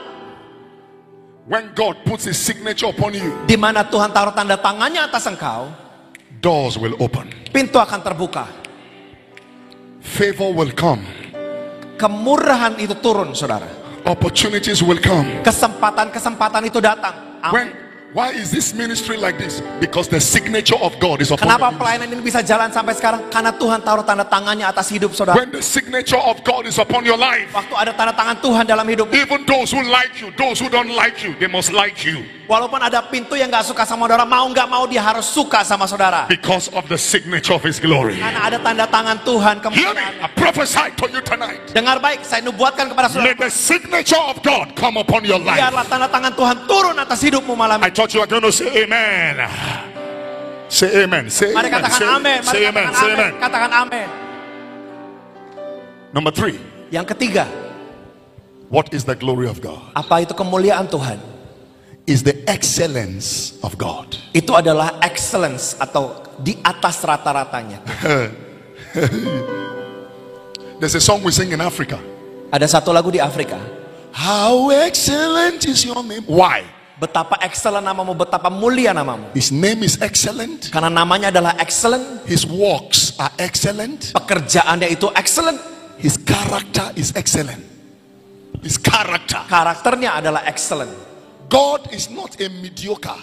[1.52, 5.68] When God puts his signature upon you, Di mana Tuhan taruh tanda tangannya atas engkau,
[6.40, 8.48] doors will open, pintu akan terbuka.
[10.00, 11.04] favor will come,
[12.00, 13.68] Kemurahan itu turun, saudara.
[14.08, 15.44] opportunities will come.
[15.44, 17.14] Kesempatan-kesempatan itu datang.
[17.44, 17.54] Amin.
[17.54, 17.68] When
[18.14, 19.62] why is this ministry like this?
[19.80, 23.32] Because the signature of God is upon Kenapa pelayanan ini bisa jalan sampai sekarang?
[23.32, 25.40] Karena Tuhan taruh tanda tangannya atas hidup saudara.
[25.40, 28.84] When the signature of God is upon your life, Waktu ada tanda tangan Tuhan dalam
[28.92, 32.28] hidup, even those who like you, those who don't like you, they must like you.
[32.52, 35.88] Walaupun ada pintu yang nggak suka sama saudara, mau nggak mau dia harus suka sama
[35.88, 36.28] saudara.
[36.28, 38.20] because of the signature of His glory.
[38.20, 40.20] Karena ada tanda tangan Tuhan kemuliaan.
[40.20, 41.64] I prophesy to you tonight.
[41.72, 43.48] Dengar baik, saya nubuatkan kepada May saudara.
[43.48, 45.64] the signature of God come upon your life.
[45.64, 47.96] Biarlah tanda tangan Tuhan turun atas hidupmu malam I ini.
[47.96, 49.40] thought you were going to say amen.
[50.68, 51.32] Say amen.
[51.32, 51.80] Say Mari amen.
[51.80, 52.40] katakan Say, amin.
[52.44, 52.84] Mari say amen.
[52.84, 53.16] katakan Say amin.
[53.16, 53.32] amen.
[53.40, 54.08] Katakan amin.
[56.12, 56.60] Number three.
[56.92, 57.48] Yang ketiga,
[58.68, 59.80] What is the glory of God?
[59.96, 61.20] apa itu kemuliaan Tuhan?
[62.10, 64.18] Is the excellence of God.
[64.34, 67.80] Itu adalah excellence atau di atas rata-ratanya.
[70.82, 72.02] There's a song we sing in Africa.
[72.50, 73.56] Ada satu lagu di Afrika.
[74.12, 76.26] How excellent is your name?
[76.28, 76.66] Why?
[77.00, 79.30] Betapa excellent namamu, betapa mulia namamu.
[79.34, 80.70] His name is excellent.
[80.74, 84.14] Karena namanya adalah excellent, His works are excellent.
[84.14, 85.58] pekerjaannya itu excellent,
[86.02, 87.62] His character is excellent.
[88.62, 89.42] His character.
[89.50, 90.94] karakternya adalah excellent.
[91.52, 93.20] God is not a mediocre.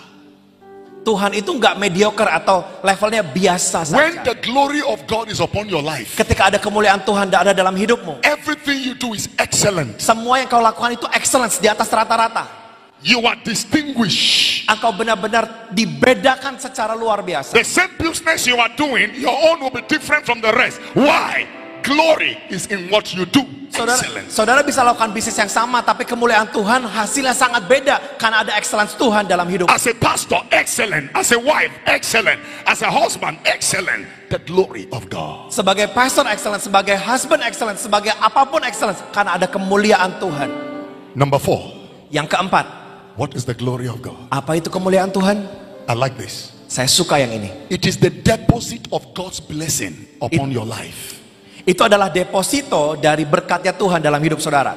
[0.98, 4.28] Tuhan itu nggak mediocre atau levelnya biasa When saja.
[4.28, 8.20] the glory of God is upon your life, Ketika ada kemuliaan Tuhan ada dalam hidupmu,
[8.20, 9.96] everything you do is excellent.
[9.96, 12.44] semua yang kau lakukan itu excellence di atas rata-rata.
[13.00, 14.66] You are distinguished.
[14.68, 17.54] Engkau benar-benar dibedakan secara luar biasa.
[17.56, 20.82] The same business you are doing, your own will be different from the rest.
[20.92, 21.46] Why?
[21.82, 23.44] Glory is in what you do.
[23.68, 24.30] Saudara, Excellence.
[24.32, 28.96] saudara bisa lakukan bisnis yang sama, tapi kemuliaan Tuhan hasilnya sangat beda karena ada excellence
[28.96, 29.68] Tuhan dalam hidup.
[29.68, 31.12] As a pastor, excellent.
[31.12, 32.40] As a wife, excellent.
[32.64, 34.08] As a husband, excellent.
[34.32, 35.52] The glory of God.
[35.52, 40.48] Sebagai pastor excellence, sebagai husband excellence, sebagai apa pun excellence karena ada kemuliaan Tuhan.
[41.12, 41.76] Number four,
[42.08, 42.64] Yang keempat,
[43.20, 44.16] what is the glory of God?
[44.32, 45.44] apa itu kemuliaan Tuhan?
[45.84, 46.56] I like this.
[46.72, 47.52] Saya suka yang ini.
[47.68, 51.17] It is the deposit of God's blessing upon your life.
[51.68, 54.72] Itu adalah deposito dari berkatnya Tuhan dalam hidup saudara.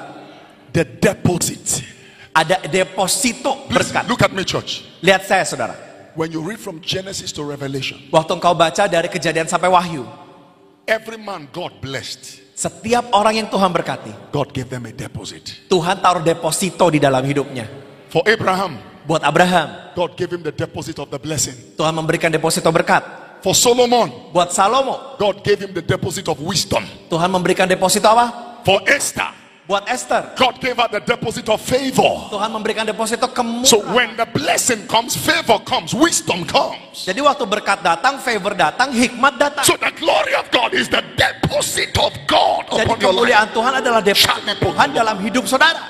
[0.76, 1.88] The deposit.
[2.36, 4.04] Ada deposito Please berkat.
[4.12, 4.84] look at me, church.
[5.00, 5.76] Lihat saya saudara.
[6.20, 10.04] When you read from Genesis to Revelation, Waktu engkau baca dari kejadian sampai wahyu.
[10.84, 14.12] every man God blessed, Setiap orang yang Tuhan berkati.
[14.36, 15.72] God gave them a deposit.
[15.72, 17.66] Tuhan taruh deposito di dalam hidupnya.
[18.12, 21.56] For Abraham, Buat Abraham, God gave him the deposit of the blessing.
[21.74, 23.02] Tuhan memberikan deposito berkat.
[23.42, 26.86] For Solomon, Buat Salomo, God gave him the deposit of wisdom.
[27.10, 28.62] Tuhan memberikan deposito apa?
[28.62, 29.34] For Esther,
[29.66, 32.30] Buat Esther, God gave her the deposit of favor.
[32.30, 33.34] Tuhan memberikan deposito So
[33.82, 33.94] kemurahan.
[33.98, 37.02] when the blessing comes, favor comes, wisdom comes.
[37.02, 39.66] Jadi waktu berkat datang, favor datang, hikmat datang.
[39.66, 43.26] So the glory of God is the deposit of God Jadi upon your life.
[43.26, 45.82] kemuliaan Tuhan adalah deposito Tuhan dalam hidup saudara.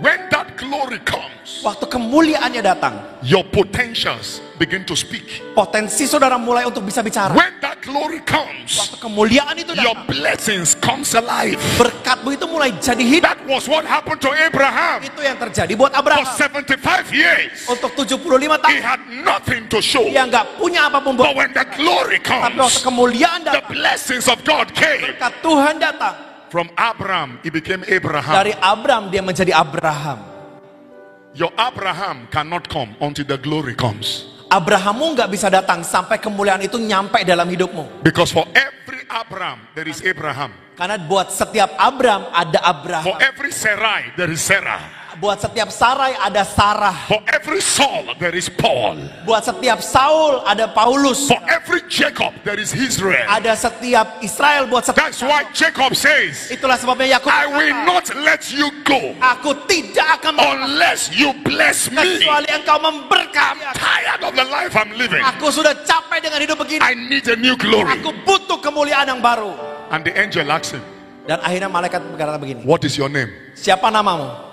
[0.00, 2.94] When that glory comes, Waktu kemuliaannya datang,
[3.24, 5.40] your potentials begin to speak.
[5.52, 7.32] potensi saudara mulai untuk bisa bicara.
[7.32, 11.56] When that glory comes, Waktu kemuliaan itu your datang, blessings comes alive.
[11.74, 13.24] berkatmu itu mulai jadi hidup.
[13.24, 15.00] That was what happened to Abraham.
[15.00, 16.28] Itu yang terjadi buat For Abraham.
[16.28, 18.20] 75 years, Untuk 75
[18.60, 20.04] he tahun, had nothing to show.
[20.04, 21.40] dia nggak punya apa pun But buat.
[21.40, 25.02] when the glory Tapi waktu comes, kemuliaan the datang, blessings of God came.
[25.08, 26.14] berkat Tuhan datang.
[26.50, 28.34] From Abraham, he became Abraham.
[28.34, 30.29] Dari Abraham dia menjadi Abraham.
[31.40, 34.28] Your Abraham cannot come until the glory comes.
[34.52, 38.04] Abrahammu nggak bisa datang sampai kemuliaan itu nyampe dalam hidupmu.
[38.04, 40.52] Because for every Abraham, there is Abraham.
[40.76, 43.04] Karena buat setiap Abraham ada For Abraham.
[43.24, 44.99] every Sarai, there is Sarah.
[45.18, 46.94] Buat setiap Sarai ada Sarah.
[47.10, 48.94] For every Saul, there is Paul.
[49.26, 51.26] Buat setiap Saul ada Paulus.
[51.26, 53.26] For every Jacob, there is Israel.
[53.26, 55.10] Ada setiap Israel buat setiap.
[55.10, 60.22] That's why Jacob says, Itulah sebabnya Yakub I will not let you go Aku tidak
[60.22, 62.22] akan unless you bless me.
[62.22, 63.76] kecuali engkau memberkati aku.
[63.80, 65.22] Tired of the life I'm living.
[65.24, 66.84] Aku sudah capek dengan hidup begini.
[66.84, 67.98] I need a new glory.
[67.98, 69.56] Aku butuh kemuliaan yang baru.
[69.90, 70.82] And the angel asks him,
[71.26, 72.62] Dan akhirnya malaikat berkata begini.
[72.66, 73.30] What is your name?
[73.54, 74.49] Siapa namamu?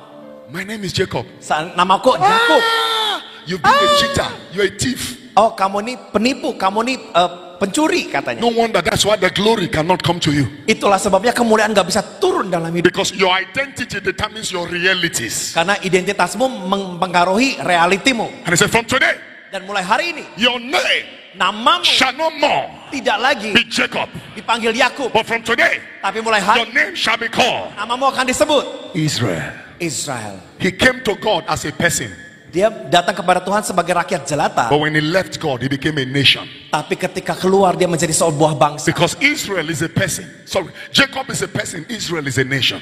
[0.48, 1.28] My name is Jacob.
[1.44, 2.62] Sa- Namaku Yakub.
[2.64, 4.30] Ah, you've been a cheater.
[4.56, 5.28] You're a thief.
[5.36, 7.30] Oh kamu ini penipu, kamu ini eh,
[7.60, 8.40] pencuri katanya.
[8.42, 10.48] No wonder that's why the glory cannot come to you.
[10.66, 12.90] Itulah sebabnya kemuliaan gak bisa turun dalam hidup.
[12.90, 15.52] Because your identity determines your realities.
[15.52, 18.48] Karena identitasmu mempengaruhi realitimu.
[18.48, 22.66] And he said, From today, Dan mulai hari ini, your name namamu shall no more
[22.90, 24.10] tidak lagi be Jacob.
[24.34, 25.14] dipanggil Yakub.
[25.14, 29.54] But from today, Tapi mulai your hari name shall be called namamu akan disebut Israel.
[29.78, 30.42] Israel.
[30.58, 32.10] He came to God as a person.
[32.48, 34.72] Dia datang kepada Tuhan sebagai rakyat jelata.
[34.72, 36.48] But when he left God, he became a nation.
[36.72, 38.88] Tapi ketika keluar dia menjadi sebuah bangsa.
[38.88, 40.26] Because Israel is a person.
[40.48, 42.80] Sorry, Jacob is a person, Israel is a nation.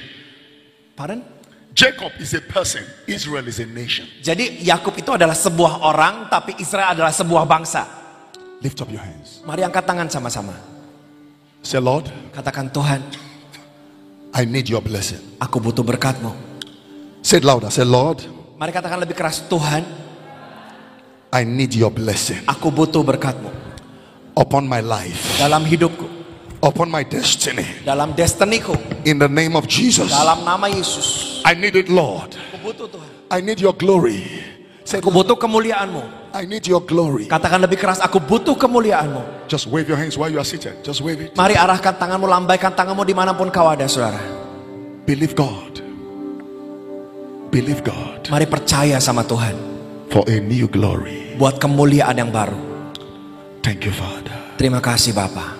[0.95, 1.25] Pardon?
[1.75, 4.07] Jacob is a person, Israel is a nation.
[4.23, 8.04] Jadi Yakub itu adalah sebuah orang, tapi Israel adalah sebuah bangsa.
[8.63, 9.43] Lift up your hands.
[9.45, 10.55] Mari angkat tangan sama-sama.
[11.61, 13.01] Say, Lord, Katakan Tuhan,
[14.35, 15.21] I need your blessing.
[15.39, 16.31] aku butuh berkatmu.
[17.25, 17.69] Say it louder.
[17.73, 18.21] Say, Lord,
[18.55, 19.83] Mari katakan lebih keras Tuhan,
[21.35, 23.51] I need your blessing Aku butuh berkatmu
[24.31, 26.07] upon my life, dalam hidupku,
[26.63, 27.67] upon my destiny.
[27.83, 28.71] dalam destiniku,
[29.03, 30.07] In the name of Jesus.
[30.11, 31.41] dalam nama Yesus.
[31.43, 32.34] I need it, Lord.
[32.55, 33.09] Aku butuh Tuhan.
[33.27, 34.23] I need your glory.
[34.88, 36.24] Say, Aku butuh kemuliaanmu.
[36.36, 37.31] I need your glory.
[37.31, 39.47] Katakan lebih keras, aku butuh kemuliaanmu.
[39.47, 40.75] Just wave your hands while you are seated.
[40.83, 41.31] Just wave it.
[41.31, 44.19] Mari arahkan tanganmu, lambaikan tanganmu di mana pun kau ada, saudara.
[45.07, 45.79] Believe God.
[47.55, 49.55] Believe God Mari percaya sama Tuhan.
[50.11, 51.39] for a new glory.
[51.39, 52.59] Buat kemuliaan yang baru.
[53.63, 54.36] Thank you, Father.
[54.59, 55.55] Terima kasih Bapa.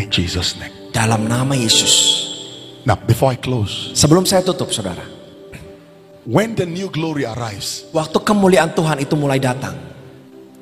[0.00, 0.72] In Jesus' name.
[0.96, 2.24] Dalam nama Yesus.
[2.88, 5.04] Now, before I close, Sebelum saya tutup, saudara.
[6.24, 9.76] when the new glory arrives, Waktu kemuliaan Tuhan itu mulai datang.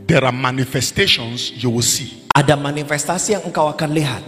[0.09, 2.25] There are manifestations you will see.
[2.33, 4.25] Ada manifestasi yang engkau akan lihat.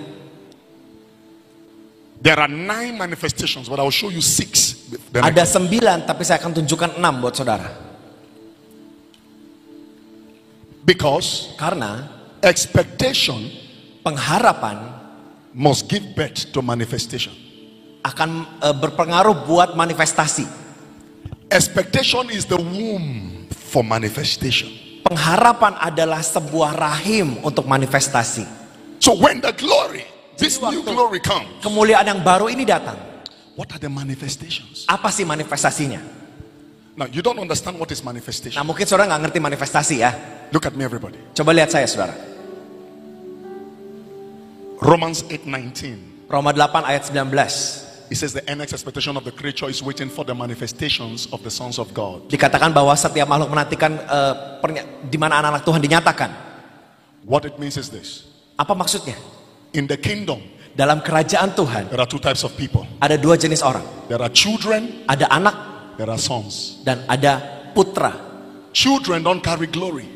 [2.21, 4.77] There are nine manifestations, but I will show you six.
[5.17, 7.73] Ada sembilan, tapi saya akan tunjukkan enam buat saudara.
[10.85, 12.05] Because Karena
[12.45, 13.49] expectation
[14.05, 15.01] pengharapan
[15.57, 17.33] must give birth to manifestation.
[18.01, 20.45] akan eh, berpengaruh buat manifestasi.
[21.53, 24.80] Expectation is the womb for manifestation.
[25.01, 28.45] Pengharapan adalah sebuah rahim untuk manifestasi.
[29.01, 30.05] So when the glory,
[30.37, 32.97] this new glory comes, Kemuliaan yang baru ini datang.
[33.57, 34.85] what are the manifestations?
[34.89, 36.01] Apa sih manifestasinya?
[36.97, 38.61] Now you don't understand what is manifestation.
[38.61, 40.13] Nah mungkin saudara nggak ngerti manifestasi ya.
[40.53, 41.17] Look at me, everybody.
[41.33, 42.13] Coba lihat saya saudara.
[44.81, 46.29] Romans 8:19.
[46.29, 47.90] Roma 8 ayat 19.
[48.11, 51.51] It says the earnest expectation of the creature is waiting for the manifestations of the
[51.51, 52.27] sons of God.
[52.27, 54.03] Dikatakan bahwa setiap makhluk menantikan
[54.59, 56.31] pernya- di mana anak-anak Tuhan dinyatakan.
[57.23, 58.27] What it means is this.
[58.59, 59.15] Apa maksudnya?
[59.73, 62.87] In the kingdom, Dalam kerajaan Tuhan there are two types of people.
[62.99, 63.83] ada dua jenis orang.
[64.07, 65.55] There are children, Ada anak
[65.99, 66.79] there are sons.
[66.83, 67.43] dan ada
[67.75, 68.15] putra.
[68.71, 70.07] Children don't carry glory.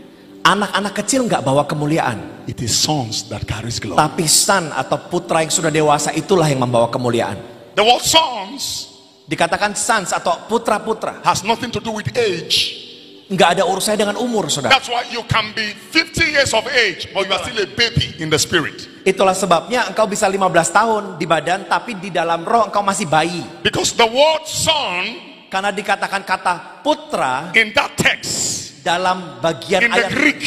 [0.42, 2.46] Anak-anak kecil nggak bawa kemuliaan.
[2.46, 3.98] It is sons that carries glory.
[3.98, 7.53] Tapi son atau putra yang sudah dewasa itulah yang membawa kemuliaan.
[7.74, 8.90] The word sons
[9.24, 11.24] Dikatakan sons atau putra-putra.
[11.24, 12.84] has nothing to do with age.
[13.24, 14.76] Nggak ada urusannya dengan umur, saudara.
[14.76, 18.20] That's why you can be 50 years of age, but you are still a baby
[18.20, 18.84] in the spirit.
[19.00, 23.40] Itulah sebabnya engkau bisa 15 tahun di badan, tapi di dalam roh engkau masih bayi.
[23.64, 30.02] Because the word son Karena dikatakan kata putra in that text, dalam bagian in the
[30.02, 30.42] ayat, Greek,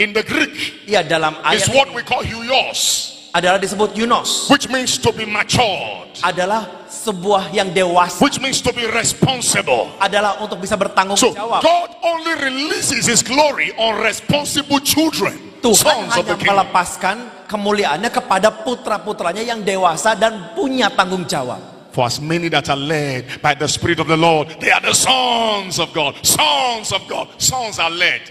[0.00, 4.50] in the Greek, ya dalam is ayat what ini we call huios, adalah disebut Yunus.
[4.50, 8.18] which means to be matured, Adalah sebuah yang dewasa.
[8.20, 9.88] which means to be responsible.
[10.02, 11.62] Adalah untuk bisa bertanggung So jawab.
[11.62, 17.16] God only releases his glory on responsible children, Tuhan sons of hanya melepaskan
[17.46, 21.58] kemuliaannya kepada putra-putranya yang dewasa dan punya tanggung jawab.
[21.90, 24.94] For as many that are led by the Spirit of the Lord, they are the
[24.94, 26.14] sons of God.
[26.22, 27.26] Sons of God.
[27.42, 28.22] Sons are led.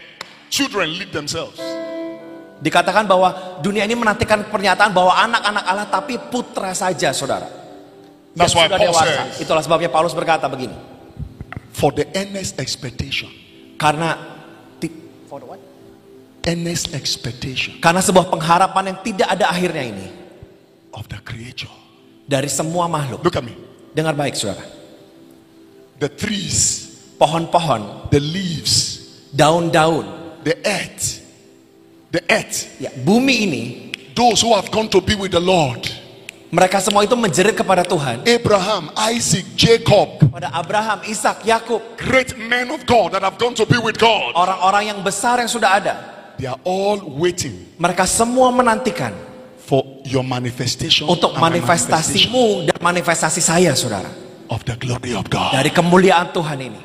[0.47, 1.59] Children lead themselves.
[2.59, 7.47] Dikatakan bahwa dunia ini menantikan pernyataan bahwa anak-anak Allah tapi putra saja, saudara.
[8.35, 9.07] That's Yang why sudah Paul dewasa.
[9.07, 10.75] says- Itulah sebabnya Paulus berkata begini.
[11.71, 13.31] For the earnest expectation.
[13.79, 14.19] Karena
[15.31, 15.59] for the what?
[16.43, 20.07] Earnest expectation Karena sebuah pengharapan yang tidak ada akhirnya ini
[20.91, 21.71] of the creature.
[22.27, 23.23] dari semua makhluk.
[23.23, 23.55] Look at me.
[23.89, 24.61] Dengar baik, saudara.
[25.97, 26.85] The trees,
[27.19, 29.03] Pohon-pohon, the leaves,
[29.35, 30.07] daun-daun,
[30.47, 31.18] the earth,
[32.11, 33.63] the earth, ya bumi ini,
[34.13, 35.85] those who have gone to be with the Lord.
[36.49, 42.73] mereka semua itu menjerit kepada Tuhan, Abraham, Isaac, Jacob, kepada Abraham, Ishak, Yakub, great men
[42.73, 44.33] of God that have gone to be with God.
[44.33, 45.95] orang-orang yang besar yang sudah ada.
[46.41, 49.11] They are all waiting Mereka semua menantikan
[49.61, 54.09] for your manifestation untuk manifestation manifestasimu dan manifestasi saya, saudara.
[54.49, 55.53] of the glory of God.
[55.53, 56.81] Dari kemuliaan Tuhan ini.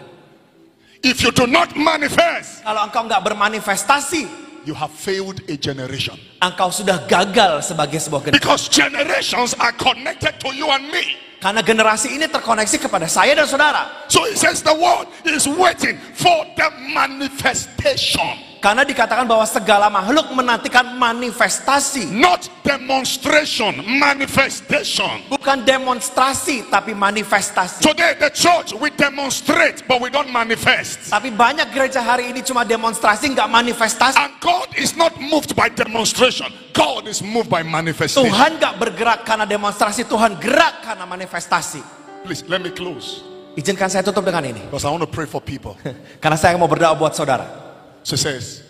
[1.01, 6.19] If you do not manifest, Kalau engkau nggak bermanifestasi, you have failed a generation.
[6.45, 8.41] engkau sudah gagal sebagai sebuah generasi.
[8.41, 11.17] Because generations are connected to you and me.
[11.41, 14.09] Karena generasi ini terkoneksi kepada saya dan saudara.
[14.09, 20.33] So it says the world is waiting for the manifestation, Karena dikatakan bahwa segala makhluk
[20.33, 22.09] menantikan manifestasi.
[22.17, 25.21] not demonstration, manifestation.
[25.29, 27.85] Bukan demonstrasi, tapi manifestasi.
[27.85, 31.13] Today, the church we demonstrate, but we don't manifest.
[31.13, 34.17] Tapi banyak gereja hari ini cuma demonstrasi, nggak manifestasi.
[34.17, 38.33] And God is not moved by demonstration, God is moved by manifestation.
[38.33, 41.85] Tuhan nggak bergerak karena demonstrasi, Tuhan gerak karena manifestasi.
[42.25, 43.21] Please let me close
[43.55, 44.65] Izinkan saya tutup dengan ini.
[44.73, 45.79] because I want to pray for people.
[46.25, 47.64] Karena saya mau berdoa buat saudara.
[48.05, 48.61] So says,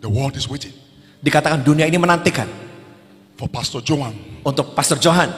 [0.00, 0.76] the world is waiting
[1.18, 2.46] Dikatakan dunia ini menantikan
[3.34, 4.14] for Pastor Joan
[4.46, 5.32] untuk Pastor Johan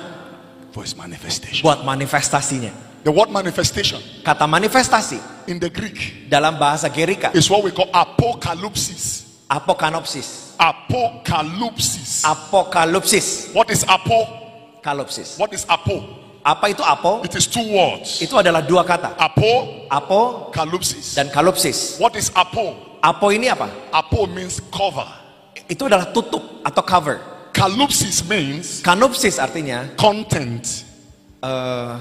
[0.74, 1.62] for his manifestation.
[1.64, 2.74] buat manifestasinya.
[3.00, 7.88] The word manifestation Kata manifestasi in the Greek dalam bahasa Gerika, is what we call
[7.94, 9.24] apocalypsis.
[9.48, 10.52] apokanopsis.
[10.60, 12.20] Apocalypsis.
[12.28, 13.54] Apokalipsis.
[13.56, 14.20] What is apo?
[14.84, 15.40] Kalopsis.
[15.40, 16.04] What is apo?
[16.44, 17.24] Apa itu apo?
[17.24, 18.20] It is two words.
[18.20, 19.16] Itu adalah dua kata.
[19.16, 21.16] Apo, Apo calypsis.
[21.16, 21.96] dan kalopsis.
[21.96, 22.89] What is apo?
[23.00, 23.68] Apo ini apa?
[23.90, 25.08] Apo means cover.
[25.66, 27.16] Itu adalah tutup atau cover.
[27.50, 30.62] Calypsis means Kanopsis artinya content.
[31.42, 31.94] eh,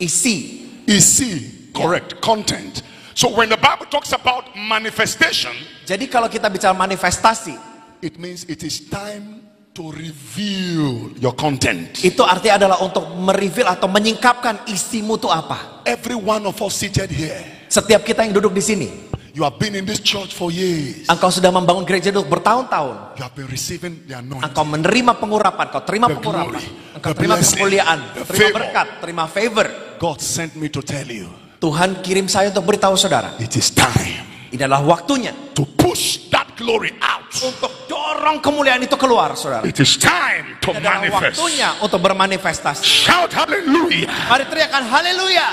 [0.00, 0.66] isi.
[0.82, 2.82] Isi, correct, content.
[3.14, 5.54] So when the Bible talks about manifestation,
[5.86, 7.54] Jadi kalau kita bicara manifestasi,
[8.02, 9.42] it means it is time
[9.74, 12.02] to reveal your content.
[12.02, 15.82] itu artinya adalah untuk mereveal atau menyingkapkan isimu itu apa.
[15.86, 17.38] Every one of us seated here,
[17.70, 18.88] Setiap kita yang duduk di sini,
[19.32, 21.08] you have been in this church for years.
[21.08, 23.16] engkau sudah membangun gereja untuk bertahun-tahun.
[23.16, 24.44] You have been receiving the anointing.
[24.44, 26.52] Engkau menerima pengurapan, kau terima The pengurapan.
[26.52, 26.66] glory,
[26.96, 28.52] Engkau terima kemuliaan, terima favor.
[28.60, 29.66] berkat, terima favor.
[29.96, 34.26] God sent me to tell you, Tuhan kirim saya untuk beritahu saudara, it is time
[34.50, 37.24] ini adalah waktunya to push that glory out.
[37.32, 39.64] untuk dorong kemuliaan itu keluar, saudara.
[39.64, 41.40] It is time to Ini adalah manifest.
[41.40, 42.84] waktunya untuk bermanifestasi.
[42.84, 44.04] Shout hallelujah.
[44.28, 45.48] Mari teriakan haleluya.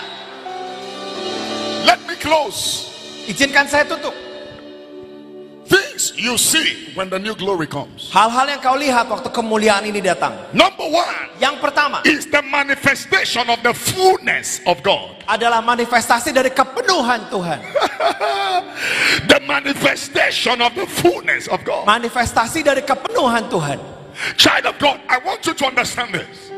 [1.88, 2.89] Let me close.
[3.30, 4.18] Izinkan saya tutup.
[5.70, 8.10] Things you see when the new glory comes.
[8.10, 10.34] Hal-hal yang kau lihat waktu kemuliaan ini datang.
[10.50, 15.14] Number one Yang pertama is the manifestation of the fullness of God.
[15.38, 17.62] adalah manifestasi dari kepenuhan Tuhan.
[19.30, 21.86] The manifestation of the fullness of God.
[21.86, 23.78] Manifestasi dari kepenuhan Tuhan.
[24.42, 26.50] Child of God, I want you to understand this.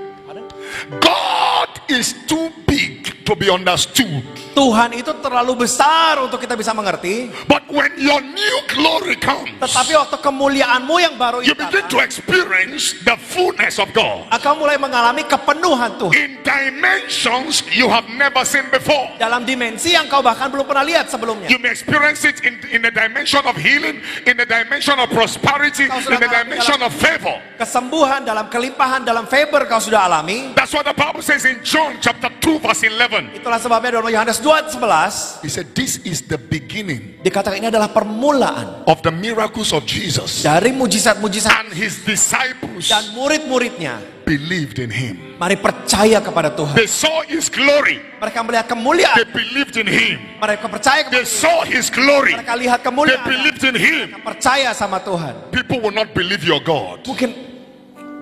[1.04, 4.20] God is too big to be understood.
[4.52, 7.32] Tuhan itu terlalu besar untuk kita bisa mengerti.
[7.48, 12.04] But when your new glory comes, Tetapi waktu kemuliaanmu yang baru you itu begin to
[12.04, 16.12] experience the fullness of God akan mulai mengalami kepenuhan Tuhan.
[16.12, 19.08] in dimensions you have never seen before.
[19.16, 21.48] Dalam dimensi yang kau bahkan belum pernah lihat sebelumnya.
[21.48, 25.88] You may experience it in, in the dimension of healing, in the dimension of prosperity,
[25.88, 27.40] in the dimension of favor.
[27.56, 30.52] Kesembuhan dalam kelimpahan, dalam favor kau sudah alami.
[30.60, 33.21] That's what the Bible says in John chapter 2, verse 11.
[33.32, 38.88] Itulah sebabnya dalam Yohanes 2:11 He said, This is the beginning dikatakan ini adalah permulaan
[38.90, 40.42] of the miracles of Jesus.
[40.42, 44.02] dari mujizat-mujizat And his disciples dan murid-muridnya.
[44.22, 45.36] believed in him.
[45.36, 46.78] Mari percaya kepada Tuhan.
[46.78, 49.16] They saw his glory, Mereka melihat they kemuliaan.
[49.34, 50.18] believed in him.
[50.40, 53.26] Mereka percaya They kepada saw his glory, Mereka lihat they kemuliaan.
[53.28, 54.06] believed in him.
[54.16, 55.52] Mereka percaya sama Tuhan.
[55.52, 57.04] People will not believe your God.
[57.04, 57.51] Mungkin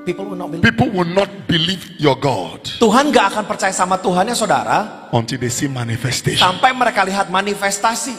[0.05, 0.63] people will not believe.
[0.63, 5.09] People will not believe your God Tuhan gak akan percaya sama Tuhan ya saudara.
[5.11, 6.39] until they see manifestation.
[6.41, 8.15] Sampai mereka lihat manifestasi.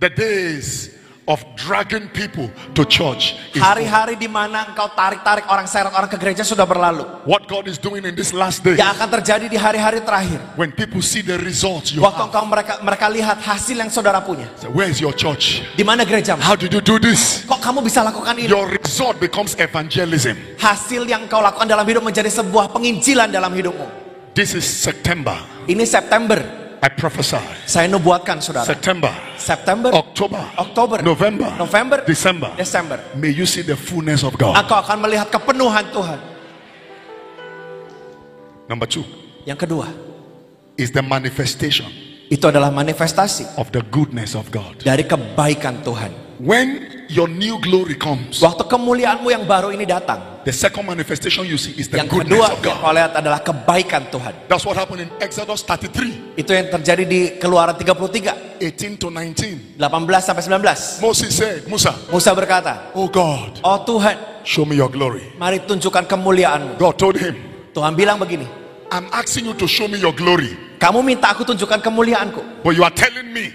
[0.00, 0.96] The days
[1.30, 6.42] of dragging people to church Hari-hari di mana engkau tarik-tarik orang seret orang ke gereja
[6.42, 7.06] sudah berlalu.
[7.22, 8.74] what God is doing in this last day.
[8.74, 10.42] Yang akan terjadi di hari-hari terakhir.
[10.58, 14.50] When people see the results you Waktu engkau mereka mereka lihat hasil yang saudara punya.
[14.58, 15.62] say, where is your church?
[15.78, 16.42] Di mana gerejamu?
[16.42, 17.46] How did you do this?
[17.46, 18.50] Kok kamu bisa lakukan ini?
[18.50, 20.34] Your result becomes evangelism.
[20.58, 23.86] Hasil yang kau lakukan dalam hidup menjadi sebuah penginjilan dalam hidupmu.
[24.34, 25.38] This is September.
[25.70, 26.59] Ini September.
[26.80, 27.36] I prophesy.
[27.68, 28.64] Saya nubuatkan saudara.
[28.64, 32.48] September, September, October, Oktober, November, November, December.
[32.56, 32.96] Desember.
[33.20, 34.56] May you see the fullness of God.
[34.56, 36.18] Engkau akan melihat kepenuhan Tuhan.
[38.64, 39.04] Number two
[39.44, 39.92] Yang kedua,
[40.80, 41.90] is the manifestation
[42.30, 44.78] itu adalah manifestasi of the goodness of God.
[44.80, 46.29] dari kebaikan Tuhan.
[46.40, 51.60] When your new glory comes, Waktu kemuliaanmu yang baru ini datang, the second manifestation you
[51.60, 52.80] see is the yang goodness kedua of yang God.
[52.80, 54.32] kau lihat adalah kebaikan Tuhan.
[54.48, 59.76] That's what happened in Exodus 33 Itu yang terjadi di Keluaran 33, 18 to 19.
[59.76, 61.04] 18 sampai 19.
[61.04, 65.36] Moses said, Musa, Musa berkata, Oh God, "Oh Tuhan, show me your glory.
[65.36, 67.36] mari tunjukkan kemuliaanmu." God told him,
[67.76, 68.48] Tuhan bilang begini,
[68.88, 72.64] I'm asking you to show me your glory, "Kamu minta aku tunjukkan kemuliaanku.
[72.64, 73.52] but you are telling me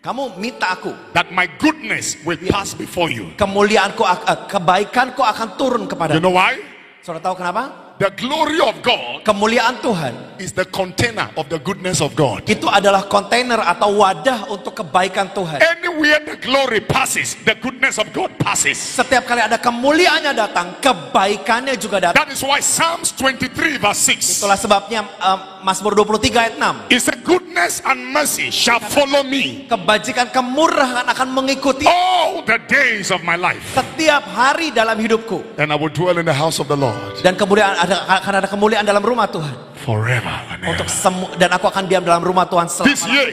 [0.00, 3.36] Kamu minta aku that my goodness will pass before you.
[3.36, 6.56] kemuliaanku eh, kebaikanku akan turun kepada You know why?
[7.04, 7.89] Saudara tahu kenapa?
[8.00, 12.48] The glory of God Kemuliaan Tuhan is the container of the goodness of God.
[12.48, 15.60] itu adalah kontainer atau wadah untuk kebaikan Tuhan.
[15.60, 18.80] Anywhere the glory passes, the goodness of God passes.
[18.80, 22.24] Setiap kali ada kemuliaannya datang, kebaikannya juga datang.
[22.24, 26.96] That is why Psalms 23 verse 6 Itulah sebabnya um, Mazmur 23 ayat 6.
[26.96, 33.12] is the goodness and mercy shall follow me Kebajikan kemurahan akan mengikuti all the days
[33.12, 33.60] of my life.
[33.76, 35.44] setiap hari dalam hidupku.
[35.60, 38.86] And I will dwell in the house of the Lord Dan kemudian akan ada kemuliaan
[38.86, 39.54] dalam rumah Tuhan.
[39.80, 43.28] forever and Untuk semu dan aku akan diam dalam rumah Tuhan This selama year,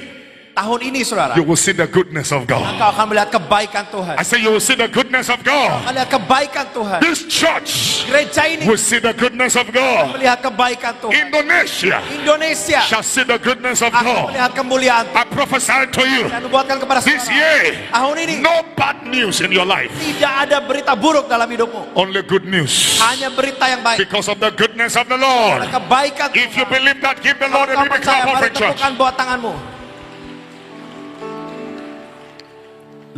[0.58, 2.66] tahun ini saudara, you will see the goodness of God.
[2.66, 4.16] engkau akan melihat kebaikan Tuhan.
[4.18, 5.70] I say you will see the goodness of God.
[5.70, 6.98] Akan melihat kebaikan Tuhan.
[6.98, 7.70] This church
[8.10, 10.18] Gereja ini will see the goodness of God.
[10.18, 11.14] melihat kebaikan Tuhan.
[11.14, 14.26] Indonesia Indonesia shall see the goodness of akan God.
[14.34, 15.22] melihat kemuliaan Tuhan.
[15.22, 17.38] I prophesy to you Dan nubuatkan kepada this saudara.
[17.38, 17.62] year,
[17.94, 21.94] Tahun ini no bad news in your life, tidak ada berita buruk dalam hidupmu.
[21.94, 24.02] only good news Hanya berita yang baik.
[24.02, 25.70] because of the goodness of the Lord.
[25.70, 26.74] kebaikan If you Tuhan.
[26.74, 28.82] believe that, give the Lord a big clap offering church.
[28.98, 29.77] buat tanganmu.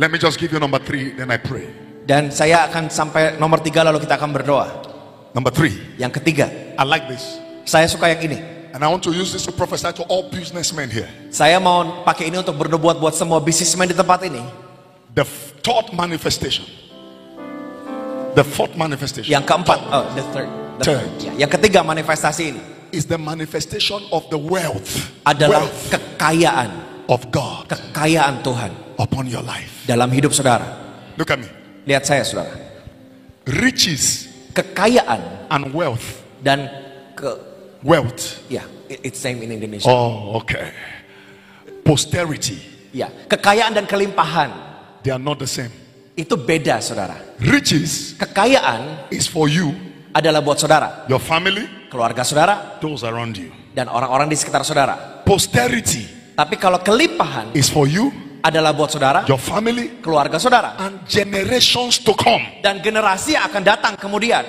[0.00, 1.68] Let me just give you number three, then I pray.
[2.08, 4.64] Dan saya akan sampai nomor tiga lalu kita akan berdoa.
[5.36, 6.48] Number three, Yang ketiga,
[6.80, 7.36] I like this.
[7.68, 8.40] saya suka yang ini.
[8.72, 11.04] And I want to use this to prophesy to all businessmen here.
[11.28, 14.40] Saya mau pakai ini untuk bernubuat buat semua bisnismen di tempat ini.
[15.12, 15.28] The
[15.60, 16.64] third manifestation.
[18.32, 20.48] The fourth manifestation Yang keempat, oh, the third.
[20.80, 21.08] The Third.
[21.20, 26.70] Ya, yang ketiga manifestasi ini is the manifestation of the wealth, adalah wealth kekayaan,
[27.10, 29.88] of God kekayaan Tuhan upon your life.
[29.88, 30.68] dalam hidup saudara.
[31.16, 31.48] Look at me.
[31.88, 32.52] Lihat saya saudara.
[33.48, 36.20] Riches Kekayaan and wealth.
[36.42, 36.68] dan
[37.16, 37.48] ke
[37.80, 38.44] Wealth.
[38.52, 38.60] ya,
[38.92, 39.88] it- it's same in Indonesia.
[39.88, 40.68] Oh, okay.
[41.80, 42.60] Posterity.
[42.92, 44.50] Ya, kekayaan dan kelimpahan
[45.00, 45.70] They are not the same.
[46.12, 47.16] itu beda saudara.
[47.40, 49.72] Riches Kekayaan is for you,
[50.12, 53.48] adalah buat saudara, your family, keluarga saudara, those around you.
[53.72, 55.22] dan orang-orang di sekitar saudara.
[55.24, 58.10] Posterity Tapi kalau kelimpahan is for you,
[58.40, 62.40] adalah buat saudara, your family, keluarga saudara, and generations to come.
[62.60, 64.42] dan generasi yang akan datang kemudian.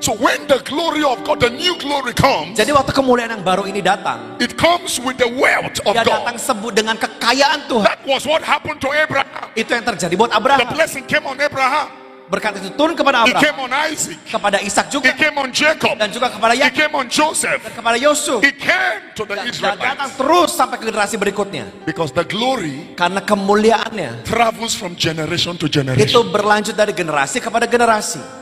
[0.00, 3.68] So when the glory of God, the new glory comes, Jadi waktu kemuliaan yang baru
[3.68, 6.46] ini datang, it comes with the wealth of dia datang God.
[6.48, 7.84] sebut dengan kekayaan Tuhan.
[7.84, 9.52] That was what happened to Abraham.
[9.52, 10.72] Itu yang terjadi buat The Abraham.
[10.72, 11.92] blessing came on Abraham.
[12.30, 14.18] Berkat itu turun kepada It Abraham, came on Isaac.
[14.22, 15.98] kepada Ishak juga, It came on Jacob.
[15.98, 17.58] dan juga kepada It Yakub, came on Joseph.
[17.58, 18.38] dan kepada Yusuf.
[18.40, 21.66] It came to the Dan dan datang terus sampai ke generasi berikutnya.
[21.82, 26.30] Because the glory Karena kemuliaannya travels from generation to itu generation.
[26.30, 28.39] berlanjut dari generasi kepada generasi.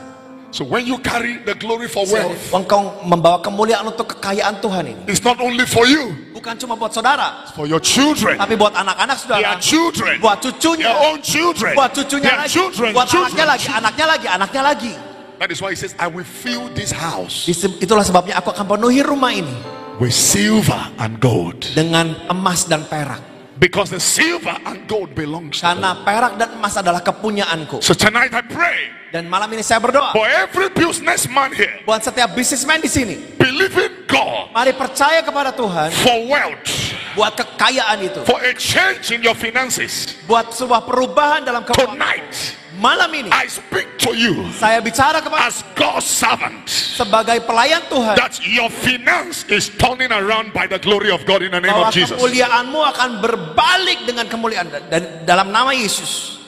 [0.49, 5.03] So when you carry the glory for wealth, Engkau membawa kemuliaan untuk kekayaan Tuhan ini.
[5.05, 8.73] it's not only for you, Bukan cuma buat saudara, it's for your children, tapi buat
[8.73, 13.05] anak-anak saudara, their children, buat cucunya, their own children, buat cucunya their lagi, children, buat
[13.05, 13.45] anaknya children.
[13.45, 14.93] lagi, anaknya lagi, anaknya lagi.
[15.37, 17.47] That is why he says, I will fill this house
[17.79, 19.53] Itulah sebabnya aku akan penuhi rumah ini
[20.01, 21.61] with silver and gold.
[21.77, 23.21] dengan emas dan perak.
[23.59, 27.83] Because the silver and gold belongs to Karena perak dan emas adalah kepunyaanku.
[27.83, 32.29] So tonight I pray Dan malam ini saya berdoa for every businessman here, buat setiap
[32.37, 33.15] bisnismen di sini.
[33.41, 39.09] believe in God Mari percaya kepada Tuhan for wealth, buat kekayaan itu, for a change
[39.09, 40.13] in your finances.
[40.29, 41.97] buat sebuah perubahan dalam keuangan.
[41.97, 47.83] Tonight, Malam ini I speak to you saya bicara kepada as God's servant sebagai pelayan
[47.91, 51.75] Tuhan that your finance is turning around by the glory of God in the name
[51.75, 52.15] of Jesus.
[52.15, 56.39] kemuliaanmu akan berbalik dengan kemuliaan dan dalam nama Yesus.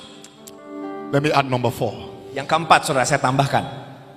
[1.12, 1.92] Let me add number four
[2.32, 3.68] Yang keempat, saudara saya tambahkan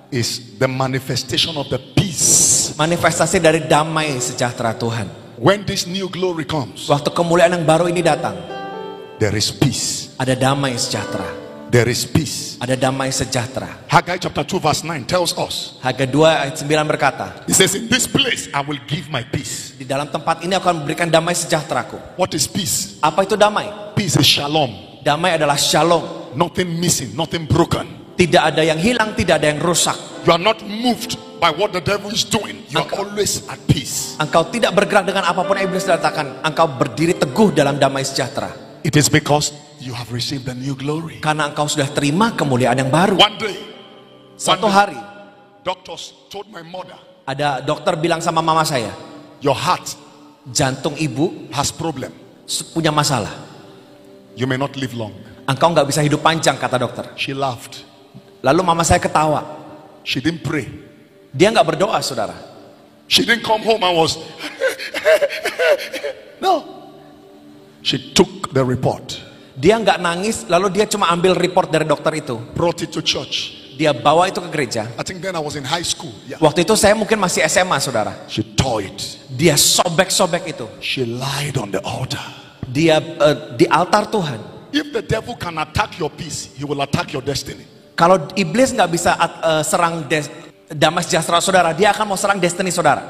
[0.07, 2.71] is the manifestation of the peace.
[2.79, 5.11] manifestasi dari damai sejahtera Tuhan.
[5.35, 8.39] When this new glory comes, Waktu kemuliaan yang baru ini datang,
[9.19, 10.15] there is peace.
[10.15, 11.27] ada damai sejahtera,
[11.75, 12.55] There is peace.
[12.55, 13.67] ada damai sejahtera.
[13.91, 17.91] Haggai chapter 2 verse 9 tells us, Haga 2 ayat 9 berkata, He says, In
[17.91, 19.75] this place I will give my peace.
[19.75, 21.99] di dalam tempat ini aku akan memberikan damai sejahteraku.
[22.15, 22.95] What is peace?
[23.03, 23.91] Apa itu damai?
[23.91, 24.71] Peace is shalom.
[25.03, 26.31] Damai adalah shalom.
[26.39, 28.15] Nothing missing, nothing broken.
[28.15, 29.99] Tidak ada yang hilang, tidak ada yang rusak.
[30.23, 32.63] You are not moved by what the devil is doing.
[32.71, 34.15] You are Angka- always at peace.
[34.15, 36.39] Engkau tidak bergerak dengan apa pun iblis datangkan.
[36.39, 38.79] Engkau berdiri teguh dalam damai sejahtera.
[38.87, 39.51] It is because
[39.85, 41.21] you have received the new glory.
[41.21, 43.21] Karena engkau sudah terima kemuliaan yang baru.
[43.21, 43.75] One day,
[44.35, 44.99] Suatu hari,
[45.63, 48.91] doctors told my mother, ada dokter bilang sama mama saya,
[49.39, 49.95] Your heart
[50.51, 52.11] jantung ibu has problem.
[52.75, 53.31] punya masalah.
[54.35, 55.13] You may not live long.
[55.45, 57.05] Engkau nggak bisa hidup panjang, kata dokter.
[57.15, 57.85] She laughed.
[58.41, 59.41] Lalu mama saya ketawa.
[60.05, 60.69] She didn't pray.
[61.33, 62.35] Dia nggak berdoa, saudara.
[63.07, 64.17] She didn't come home and was,
[66.41, 66.65] no.
[67.85, 69.21] She took the report,
[69.55, 72.35] Dia nggak nangis, lalu dia cuma ambil report dari dokter itu.
[72.53, 73.63] brought it to church.
[73.75, 74.87] Dia bawa itu ke gereja.
[74.95, 76.11] I think then I was in high school.
[76.27, 76.39] Yeah.
[76.39, 78.15] Waktu itu saya mungkin masih SMA, saudara.
[78.31, 78.99] She tore it.
[79.31, 80.67] Dia sobek-sobek itu.
[80.79, 82.23] She lied on the altar.
[82.67, 84.39] Dia eh, di altar Tuhan.
[84.75, 87.63] If the devil can attack your peace, he will attack your destiny.
[87.95, 90.31] Kalau iblis nggak bisa eh, serang des-
[90.71, 93.03] damai sejahtera saudara, dia akan mau serang destiny saudara.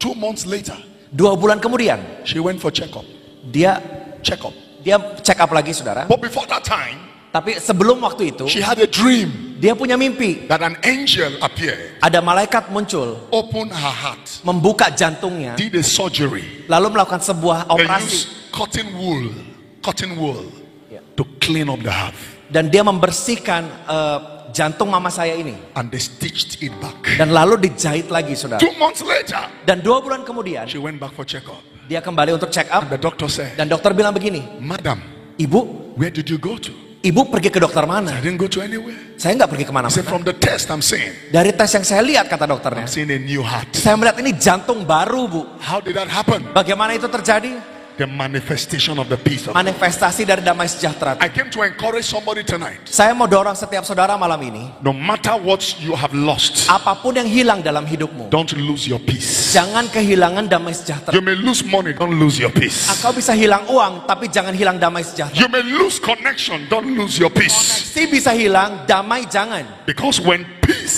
[0.00, 0.76] Two months later,
[1.10, 3.02] Dua bulan kemudian, she went for checkup.
[3.44, 3.76] dia
[4.22, 4.52] Checkup.
[4.82, 6.08] Dia check up lagi saudara.
[6.08, 9.54] But before that time, Tapi sebelum waktu itu, she had a dream.
[9.62, 10.50] Dia punya mimpi.
[10.50, 16.66] that an angel appeared, Ada malaikat muncul, opened her heart, membuka jantungnya, did a surgery,
[16.66, 18.50] lalu melakukan sebuah operasi.
[18.50, 19.30] cotton wool,
[19.78, 20.42] cotton wool
[20.90, 21.06] Yeah.
[21.14, 22.18] to clean up the heart,
[22.50, 24.18] Dan dia membersihkan eh,
[24.50, 25.54] jantung mama saya ini.
[25.78, 26.98] and they stitched it back.
[27.14, 28.58] Dan lalu dijahit lagi, saudara.
[28.58, 31.62] Two months later, Dan dua bulan kemudian, she went back for checkup.
[31.90, 32.86] Dia kembali untuk check up.
[32.86, 35.02] And the doctor said, Dan dokter bilang begini, Madam,
[35.34, 36.70] Ibu, where did you go to?
[37.00, 38.12] ibu pergi ke dokter I mana?
[38.20, 38.94] didn't go to anywhere.
[39.16, 40.04] Saya nggak pergi ke mana-mana.
[40.06, 42.86] From the test, I'm saying, Dari tes yang saya lihat, kata dokternya.
[42.86, 43.72] I'm seeing a new heart.
[43.74, 45.42] Saya melihat ini jantung baru, Bu.
[45.58, 46.46] How did that happen?
[46.54, 47.58] Bagaimana itu terjadi?
[48.00, 49.52] The manifestation of the peace of.
[49.52, 51.20] Manifestasi dari damai sejahtera.
[51.20, 52.80] I came to encourage somebody tonight.
[52.88, 57.20] Saya mau dorong setiap saudara malam ini, No matter what you have lost, apa pun
[57.20, 59.52] yang hilang dalam hidupmu, don't lose your peace.
[59.52, 61.12] jangan kehilangan damai sejahtera.
[61.12, 62.88] You may lose money, don't lose your peace.
[63.04, 65.36] Kau bisa hilang uang, tapi jangan hilang damai sejahtera.
[65.36, 67.52] You may lose connection, don't lose your peace.
[67.84, 69.84] Si bisa hilang, damai jangan.
[69.84, 70.48] Because when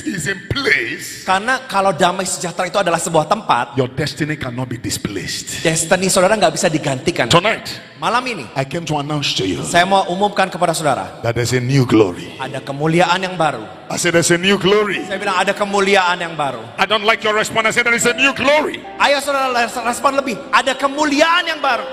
[0.01, 4.65] peace is in place, Karena kalau damai sejahtera itu adalah sebuah tempat, your destiny cannot
[4.65, 5.61] be displaced.
[5.61, 7.29] destiny saudara nggak bisa digantikan.
[7.29, 11.37] Tonight, Malam ini, I came to announce to you saya mau umumkan kepada saudara, that
[11.37, 12.33] there's a new glory.
[12.41, 13.63] ada kemuliaan yang baru.
[13.93, 15.05] I said, There's a new glory.
[15.05, 16.65] Saya bilang ada kemuliaan yang baru.
[16.81, 17.69] I don't like your response.
[17.69, 18.81] I said, There is a new glory.
[18.97, 19.53] Ayo saudara
[19.85, 21.85] respon lebih, ada kemuliaan yang baru.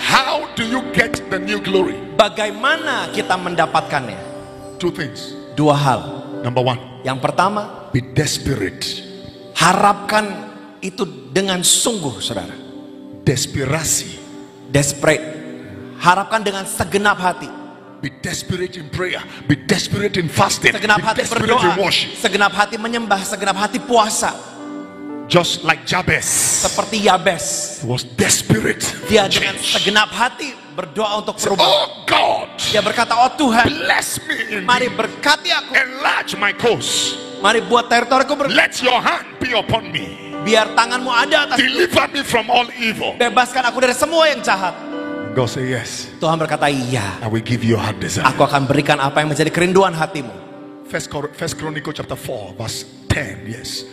[0.00, 1.94] How do you get the new glory?
[2.18, 4.16] Bagaimana kita mendapatkannya?
[4.80, 5.36] Two things.
[5.54, 6.19] Dua hal.
[6.40, 8.80] Number one, Yang pertama, be desperate.
[9.52, 10.24] harapkan
[10.80, 12.56] itu dengan sungguh, saudara.
[13.20, 14.16] Desperasi.
[14.72, 15.20] Desperate.
[16.00, 17.48] Harapkan dengan segenap hati.
[18.00, 19.20] Be desperate in prayer.
[19.44, 20.72] Be desperate in fasting.
[20.72, 21.76] Segenap be hati desperate berdoa.
[21.76, 22.16] in worship.
[22.16, 23.20] Segenap hati menyembah.
[23.20, 24.32] Segenap hati puasa.
[25.30, 26.26] Just like Jabez
[26.66, 27.78] Seperti Yabes.
[27.82, 28.82] he was desperate.
[29.06, 30.50] Dia dengan segenap hati
[30.80, 31.68] berdoa untuk perubahan.
[31.68, 35.76] Oh God, Dia berkata, oh Tuhan, bless me mari berkati aku.
[35.76, 37.20] Enlarge my cause.
[37.44, 38.46] Mari buat teritoriku ber...
[38.52, 40.32] Let your hand be upon me.
[40.40, 43.16] Biar tanganmu ada atas Deliver me from all evil.
[43.20, 44.72] Bebaskan aku dari semua yang jahat.
[45.36, 46.08] God say yes.
[46.16, 47.20] Tuhan berkata, iya.
[47.20, 48.24] I will give you heart desire.
[48.28, 50.32] Aku akan berikan apa yang menjadi kerinduan hatimu.
[50.88, 53.46] First, First Chronicle chapter 4 verse 10.
[53.46, 53.86] Yes.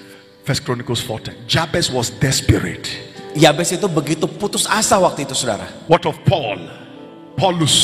[0.48, 1.52] First Chronicles 4 10.
[1.52, 3.17] Jabez was desperate.
[3.38, 5.70] Yabes itu begitu putus asa waktu itu, saudara.
[5.86, 6.58] What of Paul?
[7.38, 7.76] Paulus.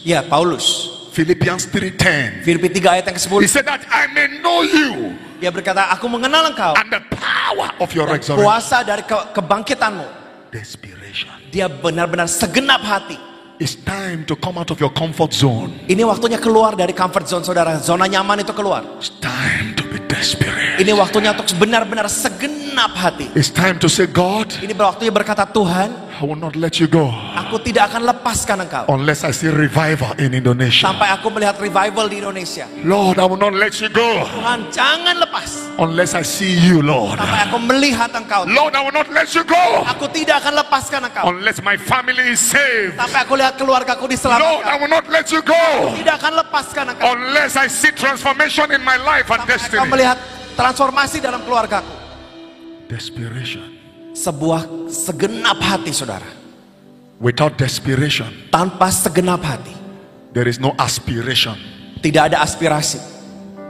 [0.00, 0.90] Ya, Paulus.
[1.12, 2.42] Philippians 3:10.
[2.42, 3.46] Filipi 3 ayat yang He ke-10.
[3.46, 6.72] said that I may know you Dia berkata, aku mengenal engkau.
[6.74, 8.42] and the power of your Dan resurrection.
[8.42, 10.06] kuasa dari ke- kebangkitanmu.
[10.50, 11.30] Desperation.
[11.52, 13.14] Dia benar-benar segenap hati.
[13.62, 15.86] It's time to come out of your comfort zone.
[15.86, 17.78] Ini waktunya keluar dari comfort zone saudara.
[17.78, 18.82] Zona nyaman itu keluar.
[18.98, 20.80] It's time to desperate.
[20.80, 23.30] Ini waktunya untuk benar-benar segenap hati.
[23.38, 27.10] It's time to say, God, Ini waktunya berkata, Tuhan, I will not let you go
[27.34, 28.86] aku tidak akan lepaskan engkau.
[28.88, 30.86] unless I see revival in Indonesia.
[30.86, 32.64] Sampai aku melihat revival di Indonesia.
[32.86, 35.74] Lord, I will not let you go Tuhan, jangan lepas.
[35.76, 37.18] unless I see you, Lord.
[37.18, 38.46] Sampai aku melihat engkau.
[38.46, 41.24] Lord, I will not let you go Aku tidak akan lepaskan engkau.
[41.28, 42.94] unless my family is saved.
[42.94, 44.74] Sampai aku lihat keluargaku Lord, I diselamatkan.
[44.78, 45.62] will not let you go
[45.98, 47.04] Tidak akan lepaskan engkau.
[47.10, 49.82] unless I see transformation in my life and Sampai destiny.
[49.82, 50.18] engkau melihat
[50.54, 51.90] transformasi dalam keluargaku.
[52.86, 53.73] Desperation.
[54.14, 56.26] Sebuah segenap hati saudara.
[57.18, 59.74] Without desperation, Tanpa segenap hati.
[60.30, 61.58] there is no aspiration.
[61.98, 63.02] Tidak ada aspirasi.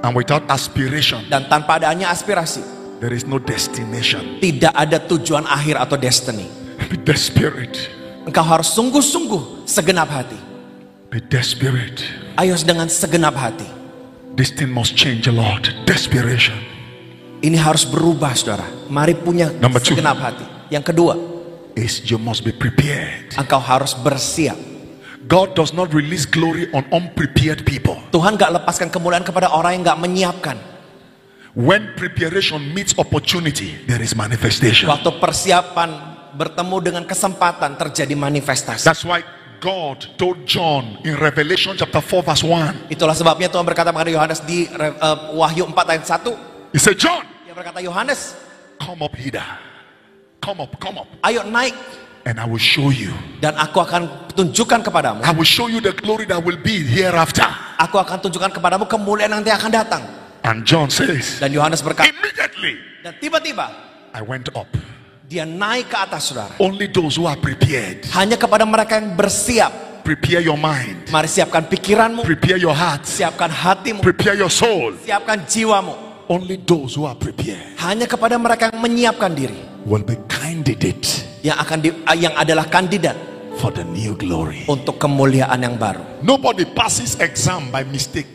[0.05, 2.61] And without aspiration, Dan tanpa adanya aspirasi.
[3.01, 4.37] there is no destination.
[4.41, 6.45] Tidak ada tujuan akhir atau destiny.
[6.93, 7.89] Be desperate.
[8.29, 10.37] Engkau harus sungguh-sungguh segenap hati.
[11.09, 12.05] Be desperate.
[12.37, 13.69] Ayo dengan segenap hati.
[14.35, 15.69] This thing must change a lot.
[15.87, 16.59] Desperation.
[17.45, 18.65] Ini harus berubah saudara.
[18.89, 19.93] Mari punya Number two.
[19.93, 20.45] segenap hati.
[20.73, 21.15] Yang kedua,
[21.77, 23.37] Is you must be prepared.
[23.37, 24.57] engkau harus bersiap.
[25.29, 28.01] God does not release glory on unprepared people.
[28.13, 30.57] Tuhan gak lepaskan kemuliaan kepada orang yang gak menyiapkan.
[31.53, 34.89] When preparation meets opportunity, there is manifestation.
[34.89, 35.91] Waktu persiapan
[36.35, 38.83] bertemu dengan kesempatan terjadi manifestasi.
[38.89, 39.21] That's why
[39.61, 42.91] God told John in Revelation chapter 4 verse 1.
[42.93, 44.93] Itulah sebabnya Tuhan berkata kepada Yohanes di eh,
[45.37, 46.75] Wahyu 4 ayat 1.
[46.75, 47.23] He said, John,
[47.55, 48.35] Dia berkata, Yohanes,
[48.83, 49.47] come up hither.
[50.43, 51.07] Come up, come up.
[51.23, 51.71] ayo naik.
[52.27, 53.15] And I will show you.
[53.39, 55.23] Dan aku akan tunjukkan kepadamu.
[55.23, 57.47] I will show you the glory that will be hereafter.
[57.79, 60.03] Aku akan tunjukkan kepadamu kemuliaan yang nanti akan datang.
[60.43, 62.75] And John says, Dan Yohanes berkata, immediately
[63.07, 63.71] dan tiba-tiba
[64.11, 64.67] I went up.
[65.31, 66.59] dia naik ke atas saudara.
[66.59, 68.03] Only those who are prepared.
[68.19, 70.03] Hanya kepada mereka yang bersiap.
[70.03, 71.07] Prepare your mind.
[71.07, 73.07] Mari siapkan pikiranmu, Prepare your heart.
[73.07, 74.99] siapkan hatimu, Prepare your soul.
[75.07, 76.04] siapkan jiwamu.
[76.31, 79.59] Only those who are prepared Hanya kepada mereka yang menyiapkan diri.
[79.85, 83.17] will be candidate Yang akan di, yang adalah kandidat
[83.61, 84.65] for the new glory.
[84.65, 86.25] untuk kemuliaan yang baru.
[86.25, 88.31] Nobody passes exam by mistake.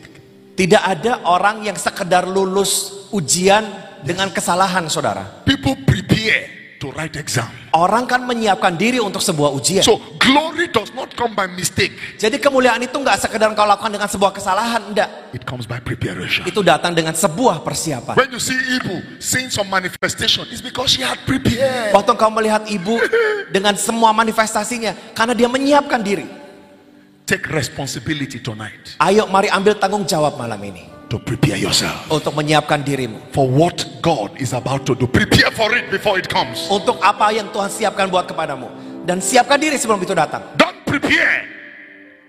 [0.54, 3.64] Tidak ada orang yang sekedar lulus ujian
[4.06, 5.42] dengan kesalahan, saudara.
[5.42, 7.46] People prepare to write exam.
[7.76, 9.84] Orang kan menyiapkan diri untuk sebuah ujian.
[9.84, 11.92] So glory does not come by mistake.
[12.16, 15.36] Jadi kemuliaan itu nggak sekedar kau lakukan dengan sebuah kesalahan, enggak.
[15.36, 16.48] It comes by preparation.
[16.48, 18.16] Itu datang dengan sebuah persiapan.
[18.16, 21.92] When you see Ibu seeing some manifestation, it's because she had prepared.
[21.92, 22.96] Waktu kau melihat ibu
[23.52, 26.40] dengan semua manifestasinya, karena dia menyiapkan diri.
[27.30, 30.99] Take responsibility tonight Ayo mari ambil tanggung jawab malam ini.
[31.10, 33.18] To prepare yourself Untuk menyiapkan dirimu.
[33.34, 35.10] for what God is about to do.
[35.10, 36.70] Prepare for it before it comes.
[36.70, 38.70] Untuk apa yang Tuhan siapkan buat kepadamu.
[39.04, 40.54] Dan siapkan diri sebelum itu datang.
[40.54, 41.59] Don't prepare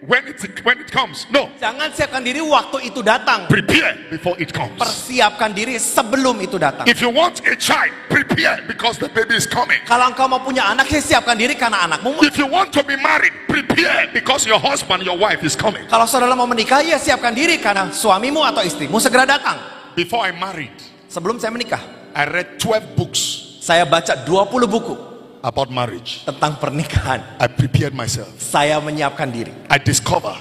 [0.02, 1.30] when it when it comes.
[1.30, 3.45] No, Jangan siapkan diri waktu itu datang.
[3.45, 4.74] prepare before it comes.
[4.82, 6.89] Persiapkan diri sebelum itu datang.
[6.89, 9.78] If you want a child, prepare because the baby is coming.
[9.86, 12.18] Kalau engkau mau punya anak, ya siapkan diri karena anakmu.
[12.26, 15.86] If you want to be married, prepare because your husband, your wife is coming.
[15.86, 19.58] Kalau saudara mau menikah, ya siapkan diri karena suamimu atau istrimu segera datang.
[19.93, 20.74] Before I married,
[21.12, 21.84] Sebelum saya menikah,
[22.16, 23.22] I read 12 books
[23.60, 24.95] saya baca 20 buku
[25.42, 26.22] about marriage.
[26.24, 27.22] tentang pernikahan.
[27.42, 28.30] I prepared myself.
[28.38, 29.54] Saya menyiapkan diri.
[29.68, 30.38] I discover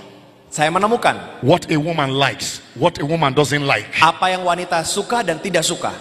[0.50, 1.14] Saya menemukan
[1.46, 3.86] what a woman likes, what a woman doesn't like.
[4.02, 5.94] apa yang wanita suka dan tidak suka.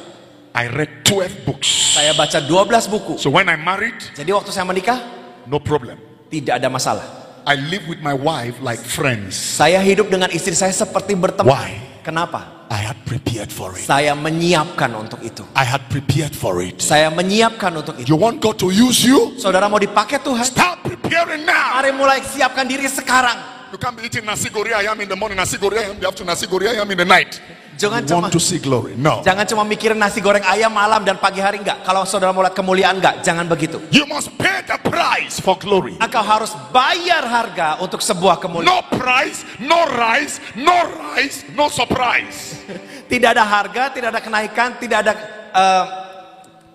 [0.49, 1.93] I read 12 books.
[1.93, 3.13] Saya baca 12 buku.
[3.21, 4.97] So when I married, Jadi waktu saya menikah,
[5.45, 6.01] no problem.
[6.33, 7.05] tidak ada masalah.
[7.45, 9.37] I live with my wife like friends.
[9.37, 11.53] Saya hidup dengan istri saya seperti berteman.
[11.53, 11.77] Why?
[12.01, 12.58] Kenapa?
[12.69, 13.81] I had prepared for it.
[13.81, 15.41] Saya menyiapkan untuk itu.
[15.57, 16.77] I had prepared for it.
[16.77, 18.13] Saya menyiapkan untuk itu.
[18.13, 19.33] You want God to use you?
[19.41, 20.45] Saudara mau dipakai Tuhan?
[20.45, 21.81] Start preparing now.
[21.81, 23.57] Mari mulai siapkan diri sekarang.
[23.73, 26.09] You can't be eating nasi goreng ayam in the morning, nasi goreng ayam in the
[26.09, 27.41] afternoon, nasi goreng ayam in the night.
[27.79, 28.99] Jangan cuma want to see glory?
[28.99, 29.23] No.
[29.23, 31.79] jangan cuma mikirin nasi goreng ayam malam dan pagi hari enggak.
[31.87, 33.79] Kalau saudara mau lihat kemuliaan enggak, jangan begitu.
[33.87, 35.95] You must pay the price for glory.
[35.95, 38.67] Engkau harus bayar harga untuk sebuah kemuliaan.
[38.67, 40.75] No price, no rise, no
[41.15, 42.59] rise, no surprise.
[43.11, 45.13] Tidak ada harga, tidak ada kenaikan, tidak ada
[45.49, 45.85] eh,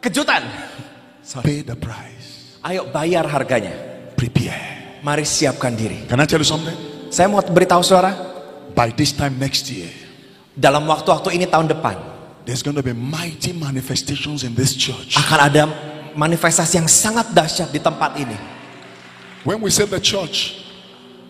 [0.02, 0.42] kejutan.
[1.46, 2.59] Pay the price.
[2.66, 3.70] Ayo bayar harganya.
[4.18, 4.98] Prepare.
[5.07, 6.11] Mari siapkan diri.
[6.11, 6.74] Can I tell you something?
[7.14, 8.34] Saya mau beritahu saudara,
[8.74, 9.86] By this time next year,
[10.55, 11.98] dalam waktu-waktu ini tahun depan
[12.46, 15.18] there's going to be mighty manifestations in this church.
[15.18, 15.62] akan ada
[16.14, 18.36] manifestasi yang sangat dahsyat di tempat ini.
[19.44, 20.64] When we say the church,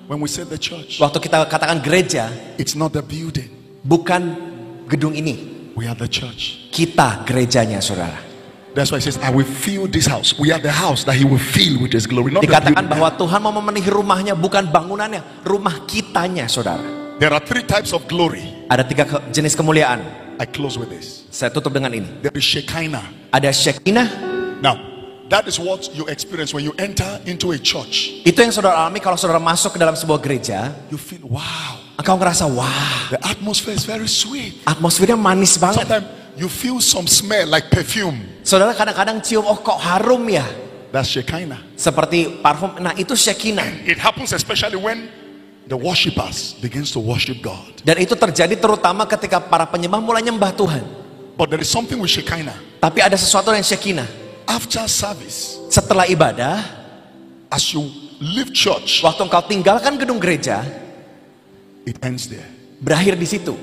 [0.07, 3.51] when we say the church, Waktu kita katakan gereja, it's not the building.
[3.83, 4.22] bukan
[4.87, 5.55] gedung ini.
[5.75, 6.70] We are the church.
[6.70, 8.22] Kita gerejanya, saudara.
[8.79, 10.35] That's why it says, I will fill this house.
[10.39, 12.31] We are the house that he will fill with his glory.
[12.31, 16.83] Not the Dikatakan bahwa Tuhan mau memenuhi rumahnya, bukan bangunannya, rumah kitanya, saudara.
[17.18, 18.54] There are three types of glory.
[18.75, 20.03] Ada tiga ke- jenis kemuliaan.
[20.35, 21.22] I close with this.
[21.31, 22.11] Saya tutup dengan ini.
[22.18, 23.31] There is Shekinah.
[23.31, 24.09] Ada Shekinah,
[24.59, 24.75] Now,
[25.31, 28.11] that is what you experience when you enter into a church.
[28.27, 32.18] itu yang saudara alami kalau saudara masuk ke dalam sebuah gereja, You feel, wow, engkau
[32.18, 34.59] ngerasa, wah, the atmosphere is very sweet.
[34.66, 35.87] atmosfernya manis banget.
[35.87, 38.18] Sometimes you feel some smell like perfume.
[38.43, 40.43] Saudara kadang-kadang cium, oh kok harum ya.
[40.91, 41.79] That's Shekinah.
[41.79, 43.87] Seperti parfum, nah itu Shekinah.
[43.87, 45.11] It happens especially when
[45.67, 47.81] the worshippers begins to worship God.
[47.85, 50.85] Dan itu terjadi terutama ketika para penyembah mulai nyembah Tuhan.
[51.35, 52.55] But there is something with Shekinah.
[52.79, 54.07] Tapi ada sesuatu yang Shekinah.
[54.45, 56.62] After service, Setelah ibadah,
[57.49, 57.81] as you
[58.21, 60.62] leave church, waktu engkau tinggalkan gedung gereja,
[61.89, 62.47] it ends there.
[62.79, 63.57] berakhir di situ.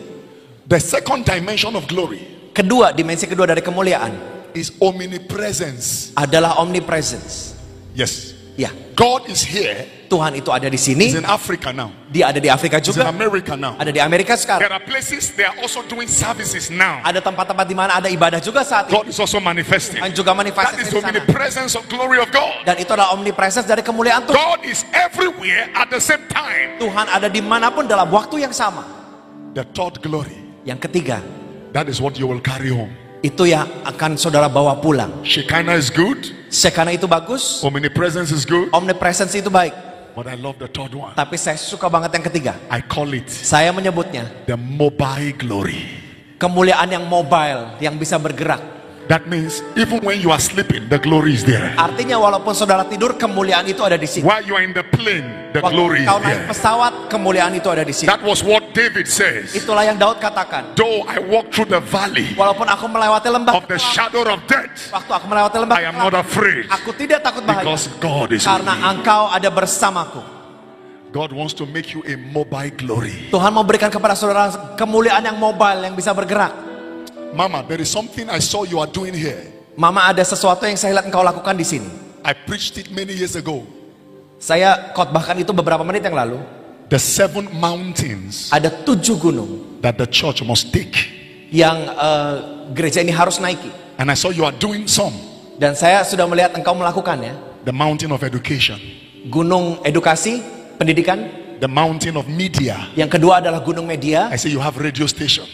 [0.66, 4.12] The second dimension of glory Kedua, dimensi kedua dari kemuliaan
[4.52, 6.12] is omnipresence.
[6.20, 7.56] adalah omnipresence.
[7.96, 8.36] Yes.
[8.60, 9.88] Ya, God is here.
[10.12, 11.88] Tuhan itu ada di He's sini, in Africa now.
[12.12, 13.80] dia ada di Afrika He's in juga, America now.
[13.80, 14.68] ada di Amerika sekarang.
[14.68, 17.00] There are places they are also doing services now.
[17.02, 19.00] Ada tempat-tempat di mana ada ibadah juga saat ini.
[19.00, 20.04] God is also manifesting.
[20.04, 21.08] Dan juga That manifestasi is di sana.
[21.16, 22.68] omnipresence of glory of God.
[22.68, 24.36] Dan itu adalah omnipresence dari kemuliaan Tuhan.
[24.36, 26.76] God is everywhere at the same time.
[26.76, 28.84] Tuhan ada di mana pun dalam waktu yang sama.
[29.56, 30.36] The third glory,
[30.68, 31.24] Yang ketiga,
[31.72, 32.92] that is what you will carry home.
[33.22, 35.22] itu yang akan saudara bawa pulang.
[35.22, 36.18] Shekinah is good,
[36.50, 39.78] Shekinah itu bagus, omnipresence is good, omnipresence itu baik.
[40.16, 41.14] But I love the third one.
[41.14, 42.54] Tapi saya suka banget yang ketiga.
[42.68, 45.84] I call it Saya menyebutnya the mobile glory.
[46.42, 48.81] kemuliaan yang mobile, yang bisa bergerak.
[49.12, 51.76] That means even when you are sleeping, the glory is there.
[51.76, 54.24] Artinya walaupun saudara tidur, kemuliaan itu ada di sini.
[54.24, 56.48] While you are in the plane, the glory Waktu is kau naik there.
[56.48, 58.08] pesawat, kemuliaan itu ada di sini.
[58.08, 59.52] That was what David says.
[59.52, 60.80] Itulah yang Daud katakan.
[60.80, 64.96] Though I walk through the valley Walaupun aku melewati lembah of the shadow of death,
[64.96, 68.48] waktu aku melewati lembah I am not afraid aku tidak takut bahaya because God is
[68.48, 68.96] with karena me.
[68.96, 70.24] engkau ada bersamaku.
[71.12, 73.28] God wants to make you a mobile glory.
[73.28, 74.48] Tuhan mau berikan kepada saudara
[74.80, 76.71] kemuliaan yang mobile yang bisa bergerak.
[77.32, 79.48] Mama, there is something I saw you are doing here.
[79.80, 81.88] Mama ada sesuatu yang saya lihat engkau lakukan di sini.
[82.28, 83.64] I preached it many years ago.
[84.36, 86.44] Saya khotbahkan itu beberapa menit yang lalu.
[86.92, 90.92] The seven mountains Ada tujuh gunung that the church must take.
[91.52, 92.36] yang eh,
[92.76, 93.72] gereja ini harus naiki.
[93.96, 95.16] And I saw you are doing some.
[95.56, 97.64] Dan saya sudah melihat engkau melakukannya.
[97.64, 98.76] The mountain of education,
[99.32, 100.42] Gunung edukasi,
[100.76, 101.30] pendidikan.
[101.62, 102.90] the mountain of media.
[102.98, 104.28] Yang kedua adalah gunung media.
[104.34, 105.46] I say you have radio station.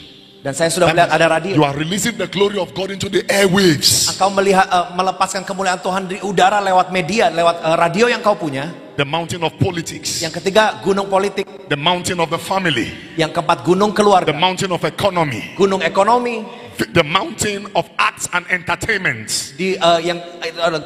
[0.47, 1.59] Dan saya sudah melihat ada radio.
[1.59, 4.07] You are releasing the glory of God into the airwaves.
[4.15, 8.39] Engkau melihat eh, melepaskan kemuliaan Tuhan di udara lewat media, lewat eh, radio yang kau
[8.39, 8.71] punya.
[8.95, 10.23] The mountain of politics.
[10.23, 11.43] Yang ketiga, gunung politik.
[11.67, 12.95] The mountain of the family.
[13.19, 14.31] Yang keempat, gunung The keluarga.
[14.31, 15.51] mountain of economy.
[15.59, 16.47] Gunung ekonomi.
[16.79, 19.51] The mountain of arts and entertainment.
[19.59, 20.79] Di eh, yang eh,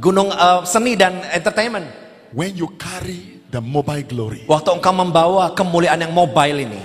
[0.00, 1.84] gunung eh, seni dan entertainment.
[2.32, 6.80] When you carry the mobile glory Waktu engkau membawa kemuliaan yang mobile ini.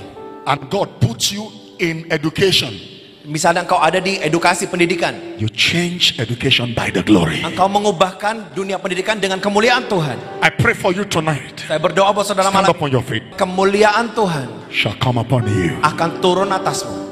[0.50, 2.72] and God puts you in education,
[3.20, 5.14] Misalnya engkau ada di edukasi pendidikan.
[5.38, 7.46] you change education by the glory.
[7.46, 10.18] Engkau mengubahkan dunia pendidikan dengan kemuliaan Tuhan.
[10.42, 11.62] I pray for you tonight.
[11.62, 12.74] Saya berdoa buat saudara Stand malam.
[12.74, 13.22] up on your feet.
[13.38, 15.78] Kemuliaan Tuhan Shall come upon you.
[15.80, 17.09] akan turun atasmu.